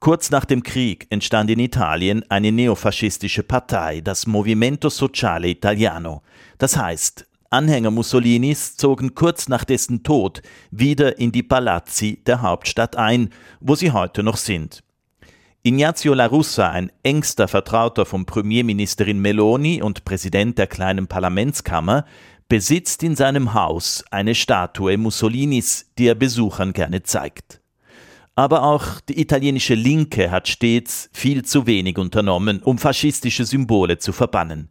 Kurz 0.00 0.30
nach 0.30 0.44
dem 0.44 0.62
Krieg 0.62 1.06
entstand 1.08 1.48
in 1.48 1.60
Italien 1.60 2.24
eine 2.28 2.52
neofaschistische 2.52 3.42
Partei, 3.42 4.02
das 4.02 4.26
Movimento 4.26 4.90
Sociale 4.90 5.48
Italiano. 5.48 6.20
Das 6.58 6.76
heißt, 6.76 7.26
Anhänger 7.48 7.90
Mussolinis 7.90 8.76
zogen 8.76 9.14
kurz 9.14 9.48
nach 9.48 9.64
dessen 9.64 10.02
Tod 10.02 10.42
wieder 10.70 11.18
in 11.18 11.32
die 11.32 11.42
Palazzi 11.42 12.22
der 12.26 12.42
Hauptstadt 12.42 12.96
ein, 12.96 13.30
wo 13.60 13.76
sie 13.76 13.92
heute 13.92 14.22
noch 14.22 14.36
sind. 14.36 14.82
Ignazio 15.64 16.12
La 16.12 16.26
Russa, 16.26 16.70
ein 16.70 16.90
engster 17.04 17.46
Vertrauter 17.46 18.04
von 18.04 18.26
Premierministerin 18.26 19.20
Meloni 19.20 19.80
und 19.80 20.04
Präsident 20.04 20.58
der 20.58 20.66
kleinen 20.66 21.06
Parlamentskammer, 21.06 22.04
besitzt 22.48 23.04
in 23.04 23.14
seinem 23.14 23.54
Haus 23.54 24.02
eine 24.10 24.34
Statue 24.34 24.98
Mussolinis, 24.98 25.92
die 25.98 26.08
er 26.08 26.16
Besuchern 26.16 26.72
gerne 26.72 27.04
zeigt. 27.04 27.60
Aber 28.34 28.64
auch 28.64 29.00
die 29.02 29.20
italienische 29.20 29.74
Linke 29.74 30.32
hat 30.32 30.48
stets 30.48 31.08
viel 31.12 31.44
zu 31.44 31.64
wenig 31.64 31.96
unternommen, 31.96 32.60
um 32.60 32.76
faschistische 32.78 33.44
Symbole 33.44 33.98
zu 33.98 34.10
verbannen. 34.10 34.68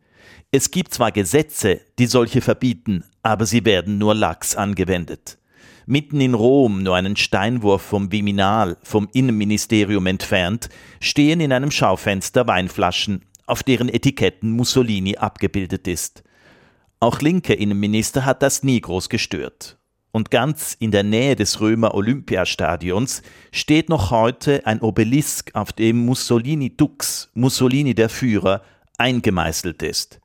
Es 0.51 0.71
gibt 0.71 0.93
zwar 0.93 1.13
Gesetze, 1.13 1.79
die 1.99 2.05
solche 2.05 2.41
verbieten, 2.41 3.05
aber 3.23 3.45
sie 3.45 3.63
werden 3.63 3.97
nur 3.97 4.13
lax 4.13 4.57
angewendet. 4.57 5.37
Mitten 5.85 6.21
in 6.21 6.33
Rom, 6.33 6.83
nur 6.83 6.95
einen 6.95 7.15
Steinwurf 7.15 7.81
vom 7.81 8.11
Viminal, 8.11 8.77
vom 8.83 9.09
Innenministerium 9.13 10.05
entfernt, 10.05 10.69
stehen 10.99 11.39
in 11.39 11.51
einem 11.51 11.71
Schaufenster 11.71 12.47
Weinflaschen, 12.47 13.23
auf 13.45 13.63
deren 13.63 13.89
Etiketten 13.89 14.51
Mussolini 14.51 15.17
abgebildet 15.17 15.87
ist. 15.87 16.23
Auch 16.99 17.19
linke 17.19 17.53
Innenminister 17.53 18.25
hat 18.25 18.43
das 18.43 18.63
nie 18.63 18.79
groß 18.79 19.09
gestört. 19.09 19.77
Und 20.11 20.29
ganz 20.29 20.75
in 20.77 20.91
der 20.91 21.03
Nähe 21.03 21.35
des 21.35 21.59
Römer 21.59 21.95
Olympiastadions 21.95 23.23
steht 23.51 23.89
noch 23.89 24.11
heute 24.11 24.65
ein 24.67 24.81
Obelisk, 24.81 25.51
auf 25.55 25.73
dem 25.73 26.05
Mussolini 26.05 26.77
Dux, 26.77 27.29
Mussolini 27.33 27.95
der 27.95 28.09
Führer, 28.09 28.61
eingemeißelt 28.97 29.81
ist. 29.81 30.20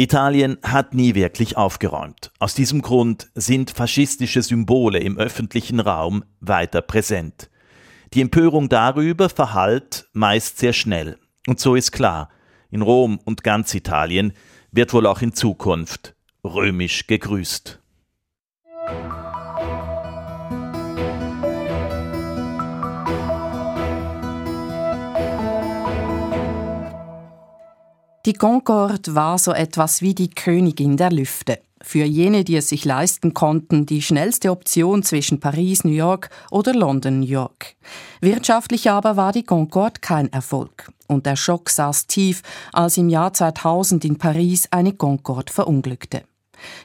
Italien 0.00 0.58
hat 0.62 0.94
nie 0.94 1.16
wirklich 1.16 1.56
aufgeräumt. 1.56 2.30
Aus 2.38 2.54
diesem 2.54 2.82
Grund 2.82 3.30
sind 3.34 3.72
faschistische 3.72 4.42
Symbole 4.42 5.00
im 5.00 5.18
öffentlichen 5.18 5.80
Raum 5.80 6.22
weiter 6.38 6.82
präsent. 6.82 7.50
Die 8.14 8.20
Empörung 8.20 8.68
darüber 8.68 9.28
verhallt 9.28 10.08
meist 10.12 10.58
sehr 10.58 10.72
schnell. 10.72 11.18
Und 11.48 11.58
so 11.58 11.74
ist 11.74 11.90
klar, 11.90 12.28
in 12.70 12.82
Rom 12.82 13.18
und 13.24 13.42
ganz 13.42 13.74
Italien 13.74 14.34
wird 14.70 14.92
wohl 14.92 15.04
auch 15.04 15.20
in 15.20 15.34
Zukunft 15.34 16.14
römisch 16.44 17.08
gegrüßt. 17.08 17.80
Die 28.26 28.32
Concorde 28.32 29.14
war 29.14 29.38
so 29.38 29.52
etwas 29.52 30.02
wie 30.02 30.14
die 30.14 30.30
Königin 30.30 30.96
der 30.96 31.10
Lüfte. 31.10 31.60
Für 31.80 32.04
jene, 32.04 32.42
die 32.42 32.56
es 32.56 32.68
sich 32.68 32.84
leisten 32.84 33.32
konnten, 33.32 33.86
die 33.86 34.02
schnellste 34.02 34.50
Option 34.50 35.04
zwischen 35.04 35.38
Paris, 35.38 35.84
New 35.84 35.92
York 35.92 36.28
oder 36.50 36.74
London, 36.74 37.20
New 37.20 37.26
York. 37.26 37.76
Wirtschaftlich 38.20 38.90
aber 38.90 39.16
war 39.16 39.32
die 39.32 39.44
Concorde 39.44 40.00
kein 40.00 40.32
Erfolg. 40.32 40.90
Und 41.06 41.26
der 41.26 41.36
Schock 41.36 41.70
saß 41.70 42.08
tief, 42.08 42.42
als 42.72 42.96
im 42.96 43.08
Jahr 43.08 43.32
2000 43.32 44.04
in 44.04 44.18
Paris 44.18 44.66
eine 44.72 44.92
Concorde 44.92 45.52
verunglückte. 45.52 46.24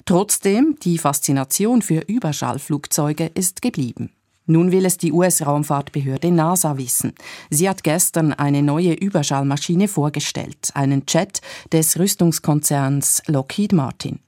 Trotzdem, 0.06 0.78
die 0.84 1.00
Faszination 1.00 1.82
für 1.82 2.02
Überschallflugzeuge 2.02 3.32
ist 3.34 3.64
geblieben. 3.64 4.12
Nun 4.46 4.72
will 4.72 4.86
es 4.86 4.98
die 4.98 5.14
US-Raumfahrtbehörde 5.14 6.32
NASA 6.32 6.78
wissen. 6.78 7.14
Sie 7.50 7.70
hat 7.70 7.84
gestern 7.84 8.34
eine 8.34 8.62
neue 8.62 8.94
Überschallmaschine 8.94 9.88
vorgestellt, 9.88 10.72
einen 10.74 11.04
Jet 11.08 11.42
des 11.72 11.98
Rüstungskonzerns 11.98 13.24
Lockheed 13.28 13.72
Martin. 13.72 14.20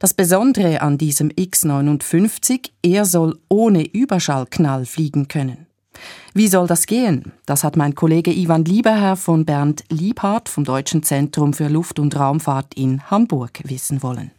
Das 0.00 0.14
Besondere 0.14 0.82
an 0.82 0.98
diesem 0.98 1.30
X-59, 1.34 2.70
er 2.82 3.04
soll 3.04 3.38
ohne 3.48 3.84
Überschallknall 3.84 4.84
fliegen 4.84 5.28
können. 5.28 5.66
Wie 6.34 6.48
soll 6.48 6.66
das 6.66 6.86
gehen? 6.86 7.32
Das 7.46 7.62
hat 7.62 7.76
mein 7.76 7.94
Kollege 7.94 8.32
Ivan 8.32 8.64
Lieberherr 8.64 9.14
von 9.14 9.44
Bernd 9.44 9.84
Liebhardt 9.90 10.48
vom 10.48 10.64
Deutschen 10.64 11.04
Zentrum 11.04 11.52
für 11.52 11.68
Luft- 11.68 12.00
und 12.00 12.16
Raumfahrt 12.16 12.74
in 12.74 13.10
Hamburg 13.10 13.60
wissen 13.64 14.02
wollen. 14.02 14.32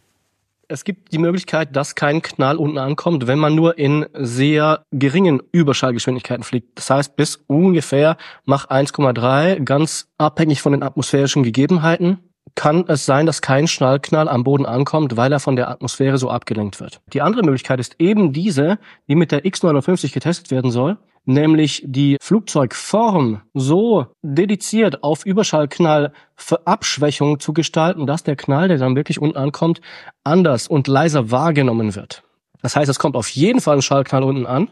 Es 0.74 0.82
gibt 0.82 1.12
die 1.12 1.18
Möglichkeit, 1.18 1.76
dass 1.76 1.94
kein 1.94 2.20
Knall 2.20 2.56
unten 2.56 2.78
ankommt, 2.78 3.28
wenn 3.28 3.38
man 3.38 3.54
nur 3.54 3.78
in 3.78 4.06
sehr 4.12 4.84
geringen 4.90 5.40
Überschallgeschwindigkeiten 5.52 6.42
fliegt. 6.42 6.76
Das 6.76 6.90
heißt, 6.90 7.14
bis 7.14 7.36
ungefähr 7.46 8.16
Mach 8.44 8.68
1,3, 8.68 9.62
ganz 9.62 10.08
abhängig 10.18 10.62
von 10.62 10.72
den 10.72 10.82
atmosphärischen 10.82 11.44
Gegebenheiten, 11.44 12.18
kann 12.56 12.86
es 12.88 13.06
sein, 13.06 13.24
dass 13.24 13.40
kein 13.40 13.68
Schnallknall 13.68 14.28
am 14.28 14.42
Boden 14.42 14.66
ankommt, 14.66 15.16
weil 15.16 15.30
er 15.30 15.38
von 15.38 15.54
der 15.54 15.68
Atmosphäre 15.70 16.18
so 16.18 16.28
abgelenkt 16.28 16.80
wird. 16.80 17.00
Die 17.12 17.22
andere 17.22 17.44
Möglichkeit 17.44 17.78
ist 17.78 17.94
eben 18.00 18.32
diese, 18.32 18.80
die 19.06 19.14
mit 19.14 19.30
der 19.30 19.44
X-59 19.44 20.12
getestet 20.12 20.50
werden 20.50 20.72
soll 20.72 20.98
nämlich 21.24 21.82
die 21.86 22.16
Flugzeugform 22.20 23.42
so 23.54 24.06
dediziert 24.22 25.02
auf 25.02 25.24
Überschallknall 25.26 26.12
für 26.36 26.66
Abschwächung 26.66 27.40
zu 27.40 27.52
gestalten, 27.52 28.06
dass 28.06 28.22
der 28.22 28.36
Knall, 28.36 28.68
der 28.68 28.78
dann 28.78 28.96
wirklich 28.96 29.20
unten 29.20 29.36
ankommt, 29.36 29.80
anders 30.22 30.68
und 30.68 30.88
leiser 30.88 31.30
wahrgenommen 31.30 31.94
wird. 31.94 32.22
Das 32.62 32.76
heißt, 32.76 32.88
es 32.88 32.98
kommt 32.98 33.16
auf 33.16 33.28
jeden 33.28 33.60
Fall 33.60 33.76
ein 33.76 33.82
Schallknall 33.82 34.24
unten 34.24 34.46
an, 34.46 34.70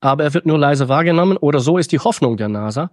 aber 0.00 0.24
er 0.24 0.34
wird 0.34 0.44
nur 0.44 0.58
leise 0.58 0.88
wahrgenommen 0.88 1.38
oder 1.38 1.60
so 1.60 1.78
ist 1.78 1.90
die 1.90 1.98
Hoffnung 1.98 2.36
der 2.36 2.48
NASA. 2.48 2.90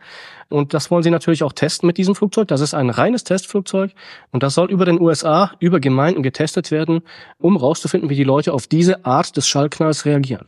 Und 0.49 0.73
das 0.73 0.89
wollen 0.89 1.03
sie 1.03 1.09
natürlich 1.09 1.43
auch 1.43 1.51
testen 1.51 1.87
mit 1.87 1.97
diesem 1.97 2.15
Flugzeug. 2.15 2.47
Das 2.47 2.61
ist 2.61 2.73
ein 2.73 2.89
reines 2.89 3.25
Testflugzeug 3.25 3.91
und 4.31 4.43
das 4.43 4.53
soll 4.53 4.71
über 4.71 4.85
den 4.85 4.99
USA, 4.99 5.51
über 5.59 5.79
Gemeinden 5.81 6.23
getestet 6.23 6.71
werden, 6.71 7.01
um 7.37 7.57
rauszufinden, 7.57 8.09
wie 8.09 8.15
die 8.15 8.23
Leute 8.23 8.53
auf 8.53 8.67
diese 8.67 9.05
Art 9.05 9.35
des 9.35 9.47
Schallknalls 9.47 10.05
reagieren. 10.05 10.45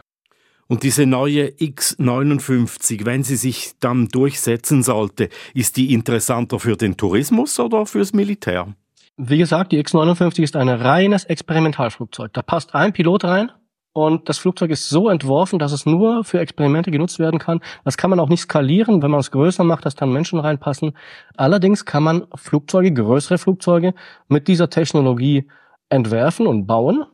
Und 0.68 0.84
diese 0.84 1.06
neue 1.06 1.48
X59, 1.48 3.06
wenn 3.06 3.24
sie 3.24 3.36
sich 3.36 3.74
dann 3.80 4.08
durchsetzen 4.08 4.84
sollte, 4.84 5.30
ist 5.54 5.78
die 5.78 5.94
interessanter 5.94 6.60
für 6.60 6.76
den 6.76 6.98
Tourismus 6.98 7.60
oder 7.60 7.86
fürs 7.86 8.14
Militär? 8.14 8.74
Wie 9.18 9.38
gesagt, 9.38 9.72
die 9.72 9.84
X59 9.84 10.42
ist 10.42 10.56
ein 10.56 10.70
reines 10.70 11.26
Experimentalflugzeug. 11.26 12.34
Da 12.34 12.42
passt 12.42 12.74
ein 12.74 12.94
Pilot 12.94 13.26
rein 13.26 13.52
und 13.94 14.28
das 14.28 14.40
Flugzeug 14.40 14.72
ist 14.72 14.90
so 14.90 15.08
entworfen, 15.08 15.60
dass 15.60 15.72
es 15.72 15.86
nur 15.86 16.24
für 16.24 16.40
Experimente 16.40 16.90
genutzt 16.90 17.20
werden 17.20 17.40
kann. 17.40 17.60
Das 17.86 17.96
kann 17.96 18.10
man 18.10 18.20
auch 18.20 18.30
nicht 18.30 18.42
skalieren, 18.42 19.04
wenn 19.04 19.12
man 19.12 19.20
es 19.20 19.30
größer 19.30 19.64
macht, 19.64 19.86
dass 19.86 19.94
dann 19.94 20.12
Menschen 20.12 20.40
reinpassen. 20.40 20.98
Allerdings 21.38 21.86
kann 21.86 22.02
man 22.02 22.26
Flugzeuge, 22.34 22.92
größere 22.92 23.38
Flugzeuge 23.38 23.94
mit 24.28 24.48
dieser 24.48 24.72
Technologie 24.72 25.48
entwerfen 25.90 26.48
und 26.48 26.66
bauen 26.66 27.06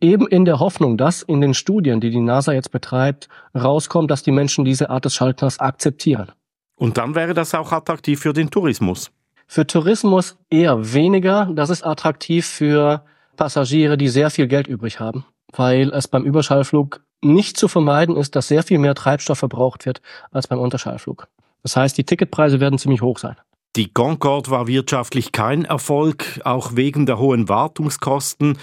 Eben 0.00 0.26
in 0.26 0.44
der 0.44 0.58
Hoffnung, 0.58 0.96
dass 0.96 1.22
in 1.22 1.40
den 1.40 1.54
Studien, 1.54 2.00
die 2.00 2.10
die 2.10 2.20
NASA 2.20 2.52
jetzt 2.52 2.70
betreibt, 2.70 3.28
rauskommt, 3.54 4.10
dass 4.10 4.22
die 4.22 4.32
Menschen 4.32 4.64
diese 4.64 4.90
Art 4.90 5.04
des 5.04 5.14
Schalters 5.14 5.60
akzeptieren. 5.60 6.32
Und 6.76 6.98
dann 6.98 7.14
wäre 7.14 7.34
das 7.34 7.54
auch 7.54 7.72
attraktiv 7.72 8.20
für 8.20 8.32
den 8.32 8.50
Tourismus? 8.50 9.10
Für 9.46 9.66
Tourismus 9.66 10.36
eher 10.50 10.94
weniger. 10.94 11.50
Das 11.54 11.70
ist 11.70 11.84
attraktiv 11.84 12.46
für 12.46 13.04
Passagiere, 13.36 13.96
die 13.96 14.08
sehr 14.08 14.30
viel 14.30 14.48
Geld 14.48 14.66
übrig 14.66 15.00
haben, 15.00 15.24
weil 15.52 15.90
es 15.90 16.08
beim 16.08 16.24
Überschallflug 16.24 17.02
nicht 17.22 17.56
zu 17.56 17.68
vermeiden 17.68 18.16
ist, 18.16 18.36
dass 18.36 18.48
sehr 18.48 18.62
viel 18.62 18.78
mehr 18.78 18.94
Treibstoff 18.94 19.38
verbraucht 19.38 19.86
wird 19.86 20.02
als 20.30 20.46
beim 20.46 20.58
Unterschallflug. 20.58 21.28
Das 21.62 21.76
heißt, 21.76 21.96
die 21.96 22.04
Ticketpreise 22.04 22.60
werden 22.60 22.78
ziemlich 22.78 23.00
hoch 23.00 23.18
sein. 23.18 23.36
Die 23.76 23.92
Concorde 23.92 24.50
war 24.50 24.68
wirtschaftlich 24.68 25.32
kein 25.32 25.64
Erfolg, 25.64 26.40
auch 26.44 26.76
wegen 26.76 27.06
der 27.06 27.18
hohen 27.18 27.48
Wartungskosten. 27.48 28.58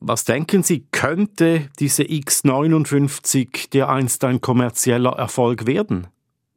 Was 0.00 0.24
denken 0.24 0.62
Sie, 0.62 0.86
könnte 0.92 1.68
diese 1.78 2.04
X59 2.04 3.70
der 3.70 3.88
einst 3.88 4.24
ein 4.24 4.40
kommerzieller 4.40 5.12
Erfolg 5.18 5.66
werden? 5.66 6.06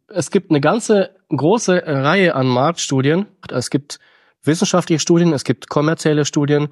Es 0.07 0.29
gibt 0.29 0.51
eine 0.51 0.61
ganze 0.61 1.15
große 1.29 1.83
Reihe 1.85 2.35
an 2.35 2.47
Marktstudien. 2.47 3.25
Es 3.49 3.69
gibt 3.69 3.99
wissenschaftliche 4.43 4.99
Studien, 4.99 5.33
es 5.33 5.43
gibt 5.43 5.69
kommerzielle 5.69 6.25
Studien. 6.25 6.67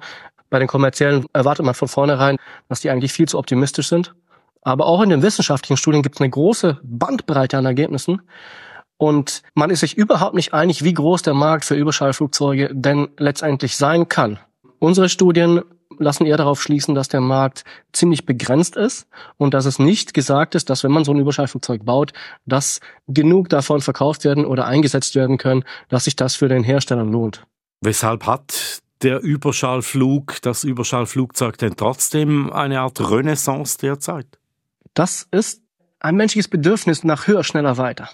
Bei 0.48 0.58
den 0.58 0.68
kommerziellen 0.68 1.26
erwartet 1.32 1.64
man 1.64 1.74
von 1.74 1.88
vornherein, 1.88 2.36
dass 2.68 2.80
die 2.80 2.90
eigentlich 2.90 3.12
viel 3.12 3.28
zu 3.28 3.38
optimistisch 3.38 3.88
sind. 3.88 4.14
Aber 4.62 4.86
auch 4.86 5.02
in 5.02 5.10
den 5.10 5.22
wissenschaftlichen 5.22 5.76
Studien 5.76 6.02
gibt 6.02 6.16
es 6.16 6.20
eine 6.20 6.30
große 6.30 6.78
Bandbreite 6.82 7.56
an 7.56 7.64
Ergebnissen. 7.64 8.22
Und 8.98 9.42
man 9.54 9.70
ist 9.70 9.80
sich 9.80 9.96
überhaupt 9.96 10.34
nicht 10.34 10.52
einig, 10.52 10.84
wie 10.84 10.92
groß 10.92 11.22
der 11.22 11.34
Markt 11.34 11.64
für 11.64 11.74
Überschallflugzeuge 11.74 12.70
denn 12.72 13.08
letztendlich 13.16 13.76
sein 13.76 14.08
kann. 14.08 14.38
Unsere 14.78 15.08
Studien 15.08 15.62
lassen 16.00 16.26
eher 16.26 16.36
darauf 16.36 16.62
schließen, 16.62 16.94
dass 16.94 17.08
der 17.08 17.20
Markt 17.20 17.64
ziemlich 17.92 18.26
begrenzt 18.26 18.76
ist 18.76 19.06
und 19.36 19.54
dass 19.54 19.66
es 19.66 19.78
nicht 19.78 20.14
gesagt 20.14 20.54
ist, 20.54 20.70
dass 20.70 20.82
wenn 20.82 20.92
man 20.92 21.04
so 21.04 21.12
ein 21.12 21.18
Überschallflugzeug 21.18 21.84
baut, 21.84 22.12
dass 22.46 22.80
genug 23.06 23.48
davon 23.48 23.80
verkauft 23.80 24.24
werden 24.24 24.44
oder 24.44 24.66
eingesetzt 24.66 25.14
werden 25.14 25.38
können, 25.38 25.64
dass 25.88 26.04
sich 26.04 26.16
das 26.16 26.34
für 26.34 26.48
den 26.48 26.64
Hersteller 26.64 27.04
lohnt. 27.04 27.46
Weshalb 27.82 28.26
hat 28.26 28.80
der 29.02 29.20
Überschallflug, 29.20 30.42
das 30.42 30.64
Überschallflugzeug 30.64 31.56
denn 31.58 31.76
trotzdem 31.76 32.52
eine 32.52 32.80
Art 32.80 33.00
Renaissance 33.00 33.78
derzeit? 33.78 34.26
Das 34.94 35.26
ist 35.30 35.62
ein 36.00 36.16
menschliches 36.16 36.48
Bedürfnis 36.48 37.04
nach 37.04 37.26
höher, 37.26 37.44
schneller, 37.44 37.76
weiter. 37.76 38.10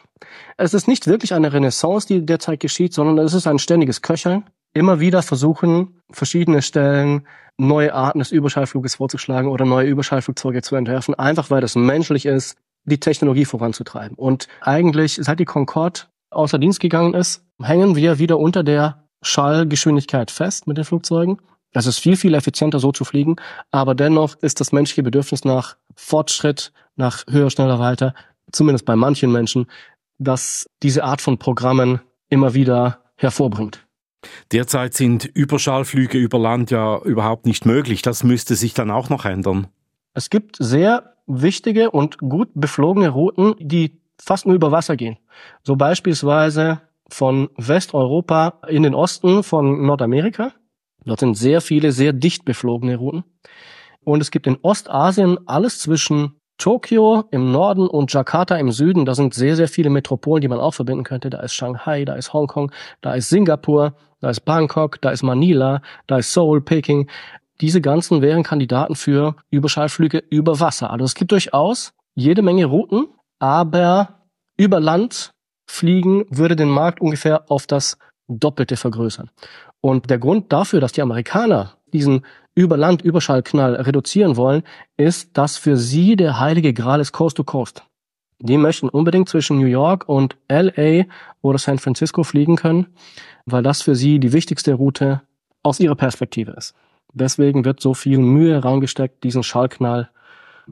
Es 0.56 0.74
ist 0.74 0.88
nicht 0.88 1.06
wirklich 1.06 1.34
eine 1.34 1.52
Renaissance, 1.52 2.06
die 2.06 2.24
derzeit 2.24 2.60
geschieht, 2.60 2.92
sondern 2.92 3.24
es 3.24 3.32
ist 3.32 3.46
ein 3.46 3.58
ständiges 3.58 4.02
Köcheln. 4.02 4.44
Immer 4.76 5.00
wieder 5.00 5.22
versuchen, 5.22 6.02
verschiedene 6.10 6.60
Stellen 6.60 7.26
neue 7.56 7.94
Arten 7.94 8.18
des 8.18 8.30
Überschallfluges 8.30 8.96
vorzuschlagen 8.96 9.48
oder 9.48 9.64
neue 9.64 9.88
Überschallflugzeuge 9.88 10.60
zu 10.60 10.76
entwerfen, 10.76 11.14
einfach 11.14 11.50
weil 11.50 11.62
das 11.62 11.76
menschlich 11.76 12.26
ist, 12.26 12.58
die 12.84 13.00
Technologie 13.00 13.46
voranzutreiben. 13.46 14.18
Und 14.18 14.48
eigentlich, 14.60 15.14
seit 15.14 15.40
die 15.40 15.46
Concorde 15.46 16.00
außer 16.28 16.58
Dienst 16.58 16.80
gegangen 16.80 17.14
ist, 17.14 17.42
hängen 17.58 17.96
wir 17.96 18.18
wieder 18.18 18.38
unter 18.38 18.62
der 18.62 19.02
Schallgeschwindigkeit 19.22 20.30
fest 20.30 20.66
mit 20.66 20.76
den 20.76 20.84
Flugzeugen. 20.84 21.40
Es 21.72 21.86
ist 21.86 21.98
viel, 21.98 22.18
viel 22.18 22.34
effizienter 22.34 22.78
so 22.78 22.92
zu 22.92 23.06
fliegen, 23.06 23.36
aber 23.70 23.94
dennoch 23.94 24.34
ist 24.42 24.60
das 24.60 24.72
menschliche 24.72 25.02
Bedürfnis 25.02 25.46
nach 25.46 25.78
Fortschritt, 25.94 26.70
nach 26.96 27.24
höher, 27.30 27.48
schneller, 27.48 27.78
weiter, 27.78 28.12
zumindest 28.52 28.84
bei 28.84 28.94
manchen 28.94 29.32
Menschen, 29.32 29.68
dass 30.18 30.68
diese 30.82 31.02
Art 31.02 31.22
von 31.22 31.38
Programmen 31.38 32.02
immer 32.28 32.52
wieder 32.52 32.98
hervorbringt. 33.16 33.85
Derzeit 34.52 34.94
sind 34.94 35.24
Überschallflüge 35.24 36.18
über 36.18 36.38
Land 36.38 36.70
ja 36.70 36.98
überhaupt 37.02 37.46
nicht 37.46 37.66
möglich. 37.66 38.02
Das 38.02 38.24
müsste 38.24 38.54
sich 38.54 38.74
dann 38.74 38.90
auch 38.90 39.08
noch 39.10 39.24
ändern. 39.24 39.68
Es 40.14 40.30
gibt 40.30 40.56
sehr 40.58 41.14
wichtige 41.26 41.90
und 41.90 42.18
gut 42.18 42.48
beflogene 42.54 43.08
Routen, 43.08 43.54
die 43.58 44.00
fast 44.18 44.46
nur 44.46 44.54
über 44.54 44.72
Wasser 44.72 44.96
gehen. 44.96 45.18
So 45.62 45.76
beispielsweise 45.76 46.80
von 47.08 47.50
Westeuropa 47.56 48.60
in 48.68 48.82
den 48.82 48.94
Osten 48.94 49.42
von 49.42 49.86
Nordamerika. 49.86 50.52
Dort 51.04 51.20
sind 51.20 51.36
sehr 51.36 51.60
viele, 51.60 51.92
sehr 51.92 52.12
dicht 52.12 52.44
beflogene 52.44 52.96
Routen. 52.96 53.24
Und 54.04 54.20
es 54.20 54.30
gibt 54.30 54.46
in 54.46 54.58
Ostasien 54.62 55.38
alles 55.46 55.78
zwischen 55.80 56.40
Tokio 56.58 57.24
im 57.30 57.52
Norden 57.52 57.86
und 57.86 58.12
Jakarta 58.12 58.56
im 58.56 58.70
Süden. 58.72 59.04
Da 59.04 59.14
sind 59.14 59.34
sehr, 59.34 59.56
sehr 59.56 59.68
viele 59.68 59.90
Metropolen, 59.90 60.40
die 60.40 60.48
man 60.48 60.60
auch 60.60 60.74
verbinden 60.74 61.04
könnte. 61.04 61.30
Da 61.30 61.40
ist 61.40 61.54
Shanghai, 61.54 62.04
da 62.04 62.14
ist 62.14 62.32
Hongkong, 62.32 62.72
da 63.02 63.14
ist 63.14 63.28
Singapur, 63.28 63.94
da 64.20 64.30
ist 64.30 64.40
Bangkok, 64.40 65.00
da 65.00 65.10
ist 65.10 65.22
Manila, 65.22 65.82
da 66.06 66.18
ist 66.18 66.32
Seoul, 66.32 66.60
Peking. 66.60 67.08
Diese 67.60 67.80
ganzen 67.80 68.22
wären 68.22 68.42
Kandidaten 68.42 68.96
für 68.96 69.36
Überschallflüge 69.50 70.22
über 70.30 70.60
Wasser. 70.60 70.90
Also 70.90 71.04
es 71.04 71.14
gibt 71.14 71.32
durchaus 71.32 71.92
jede 72.14 72.42
Menge 72.42 72.66
Routen, 72.66 73.08
aber 73.38 74.20
über 74.56 74.80
Land 74.80 75.32
fliegen 75.66 76.24
würde 76.30 76.56
den 76.56 76.68
Markt 76.68 77.00
ungefähr 77.00 77.50
auf 77.50 77.66
das 77.66 77.98
Doppelte 78.28 78.76
vergrößern. 78.76 79.30
Und 79.80 80.10
der 80.10 80.18
Grund 80.18 80.52
dafür, 80.52 80.80
dass 80.80 80.92
die 80.92 81.02
Amerikaner 81.02 81.76
diesen 81.92 82.24
Überland-Überschallknall 82.56 83.76
reduzieren 83.76 84.36
wollen, 84.36 84.64
ist, 84.96 85.36
dass 85.36 85.56
für 85.56 85.76
sie 85.76 86.16
der 86.16 86.40
heilige 86.40 86.72
Gral 86.72 87.00
ist 87.00 87.12
Coast 87.12 87.36
to 87.36 87.44
Coast. 87.44 87.84
Die 88.38 88.58
möchten 88.58 88.88
unbedingt 88.88 89.28
zwischen 89.28 89.58
New 89.58 89.66
York 89.66 90.08
und 90.08 90.36
LA 90.48 91.04
oder 91.42 91.58
San 91.58 91.78
Francisco 91.78 92.22
fliegen 92.22 92.56
können, 92.56 92.86
weil 93.44 93.62
das 93.62 93.82
für 93.82 93.94
sie 93.94 94.18
die 94.18 94.32
wichtigste 94.32 94.74
Route 94.74 95.22
aus 95.62 95.80
ihrer 95.80 95.94
Perspektive 95.94 96.52
ist. 96.52 96.74
Deswegen 97.12 97.64
wird 97.64 97.80
so 97.80 97.94
viel 97.94 98.18
Mühe 98.18 98.62
reingesteckt, 98.62 99.22
diesen 99.22 99.42
Schallknall 99.42 100.10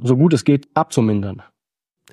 so 0.02 0.16
gut 0.16 0.32
es 0.34 0.44
geht 0.44 0.68
abzumindern. 0.74 1.42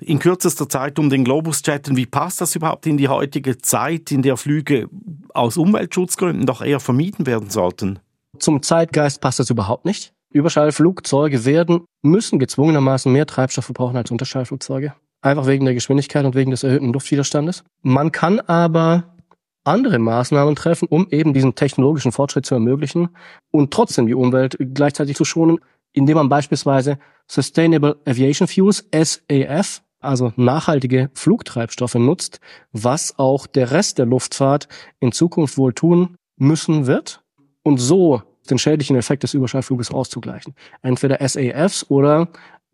In 0.00 0.18
kürzester 0.18 0.68
Zeit 0.68 0.98
um 0.98 1.10
den 1.10 1.24
Globus 1.24 1.62
chatten, 1.62 1.96
wie 1.96 2.06
passt 2.06 2.40
das 2.40 2.56
überhaupt 2.56 2.86
in 2.86 2.96
die 2.96 3.08
heutige 3.08 3.58
Zeit, 3.58 4.10
in 4.10 4.22
der 4.22 4.36
Flüge 4.36 4.88
aus 5.34 5.56
Umweltschutzgründen 5.56 6.46
doch 6.46 6.62
eher 6.62 6.80
vermieden 6.80 7.26
werden 7.26 7.50
sollten? 7.50 7.98
Zum 8.42 8.60
Zeitgeist 8.60 9.20
passt 9.20 9.38
das 9.38 9.50
überhaupt 9.50 9.84
nicht. 9.84 10.14
Überschallflugzeuge 10.32 11.44
werden, 11.44 11.84
müssen 12.02 12.40
gezwungenermaßen 12.40 13.12
mehr 13.12 13.24
Treibstoff 13.24 13.66
verbrauchen 13.66 13.96
als 13.96 14.10
Unterschallflugzeuge. 14.10 14.94
Einfach 15.20 15.46
wegen 15.46 15.64
der 15.64 15.74
Geschwindigkeit 15.74 16.24
und 16.24 16.34
wegen 16.34 16.50
des 16.50 16.64
erhöhten 16.64 16.92
Luftwiderstandes. 16.92 17.62
Man 17.82 18.10
kann 18.10 18.40
aber 18.40 19.14
andere 19.62 20.00
Maßnahmen 20.00 20.56
treffen, 20.56 20.88
um 20.90 21.06
eben 21.10 21.34
diesen 21.34 21.54
technologischen 21.54 22.10
Fortschritt 22.10 22.44
zu 22.44 22.54
ermöglichen 22.54 23.10
und 23.52 23.72
trotzdem 23.72 24.08
die 24.08 24.14
Umwelt 24.14 24.56
gleichzeitig 24.58 25.16
zu 25.16 25.24
schonen, 25.24 25.60
indem 25.92 26.16
man 26.16 26.28
beispielsweise 26.28 26.98
Sustainable 27.28 28.00
Aviation 28.04 28.48
Fuels, 28.48 28.88
SAF, 28.92 29.82
also 30.00 30.32
nachhaltige 30.34 31.10
Flugtreibstoffe 31.14 31.94
nutzt, 31.94 32.40
was 32.72 33.16
auch 33.20 33.46
der 33.46 33.70
Rest 33.70 33.98
der 33.98 34.06
Luftfahrt 34.06 34.66
in 34.98 35.12
Zukunft 35.12 35.58
wohl 35.58 35.74
tun 35.74 36.16
müssen 36.36 36.88
wird 36.88 37.22
und 37.62 37.78
so 37.78 38.22
den 38.50 38.58
schädlichen 38.58 38.96
Effekt 38.96 39.22
des 39.22 39.34
Überschallfluges 39.34 39.90
auszugleichen. 39.90 40.54
Entweder 40.82 41.26
SAFs 41.26 41.86
oder 41.88 42.28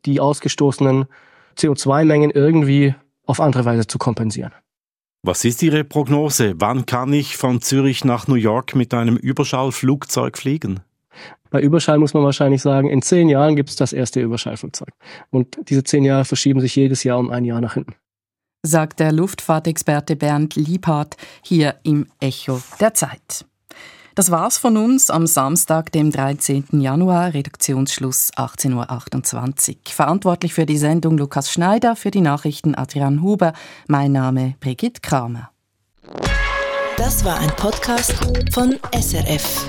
die 0.05 0.21
ausgestoßenen 0.21 1.07
CO2-Mengen 1.57 2.31
irgendwie 2.31 2.95
auf 3.27 3.41
andere 3.41 3.65
Weise 3.65 3.87
zu 3.87 3.99
kompensieren. 3.99 4.53
Was 5.23 5.45
ist 5.45 5.63
Ihre 5.63 5.85
Prognose? 5.85 6.55
Wann 6.59 6.87
kann 6.87 7.13
ich 7.13 7.37
von 7.37 7.61
Zürich 7.61 8.05
nach 8.05 8.29
New 8.29 8.37
York 8.37 8.77
mit 8.77 8.95
einem 8.95 9.17
Überschallflugzeug 9.17 10.39
fliegen? 10.39 10.81
Bei 11.51 11.61
Überschall 11.61 11.99
muss 11.99 12.15
man 12.15 12.23
wahrscheinlich 12.23 12.63
sagen, 12.63 12.89
in 12.89 13.03
zehn 13.03 13.29
Jahren 13.29 13.57
gibt 13.57 13.71
es 13.71 13.77
das 13.77 13.93
erste 13.93 14.21
Überschallflugzeug. 14.21 14.91
Und 15.31 15.59
diese 15.69 15.83
zehn 15.83 16.05
Jahre 16.05 16.25
verschieben 16.25 16.61
sich 16.61 16.77
jedes 16.77 17.05
Jahr 17.05 17.19
um 17.19 17.31
ein 17.31 17.45
Jahr 17.45 17.61
nach 17.61 17.75
hinten. 17.75 17.95
Sagt 18.63 19.01
der 19.01 19.13
Luftfahrtexperte 19.13 20.17
Bernd 20.17 20.57
Liebhardt 20.57 21.17
hier 21.43 21.77
im 21.83 22.07
Echo 22.21 22.61
der 22.81 22.95
Zeit. 22.95 23.47
Das 24.19 24.33
war's 24.33 24.59
von 24.59 24.77
uns 24.77 25.11
am 25.11 25.29
Samstag, 25.29 25.93
dem 25.93 26.11
13. 26.11 26.65
Januar, 26.73 27.35
Redaktionsschluss 27.35 28.33
18.28 28.35 29.69
Uhr. 29.69 29.77
Verantwortlich 29.91 30.55
für 30.55 30.67
die 30.67 30.77
Sendung 30.77 31.17
Lukas 31.17 31.53
Schneider, 31.53 31.95
für 31.95 32.11
die 32.11 32.21
Nachrichten 32.21 32.75
Adrian 32.75 33.23
Huber. 33.23 33.53
Mein 33.87 34.11
Name 34.11 34.57
Brigitte 34.59 35.03
Kramer. 35.03 35.51
Das 36.97 37.25
war 37.25 37.39
ein 37.39 37.51
Podcast 37.51 38.13
von 38.53 38.77
SRF. 38.93 39.65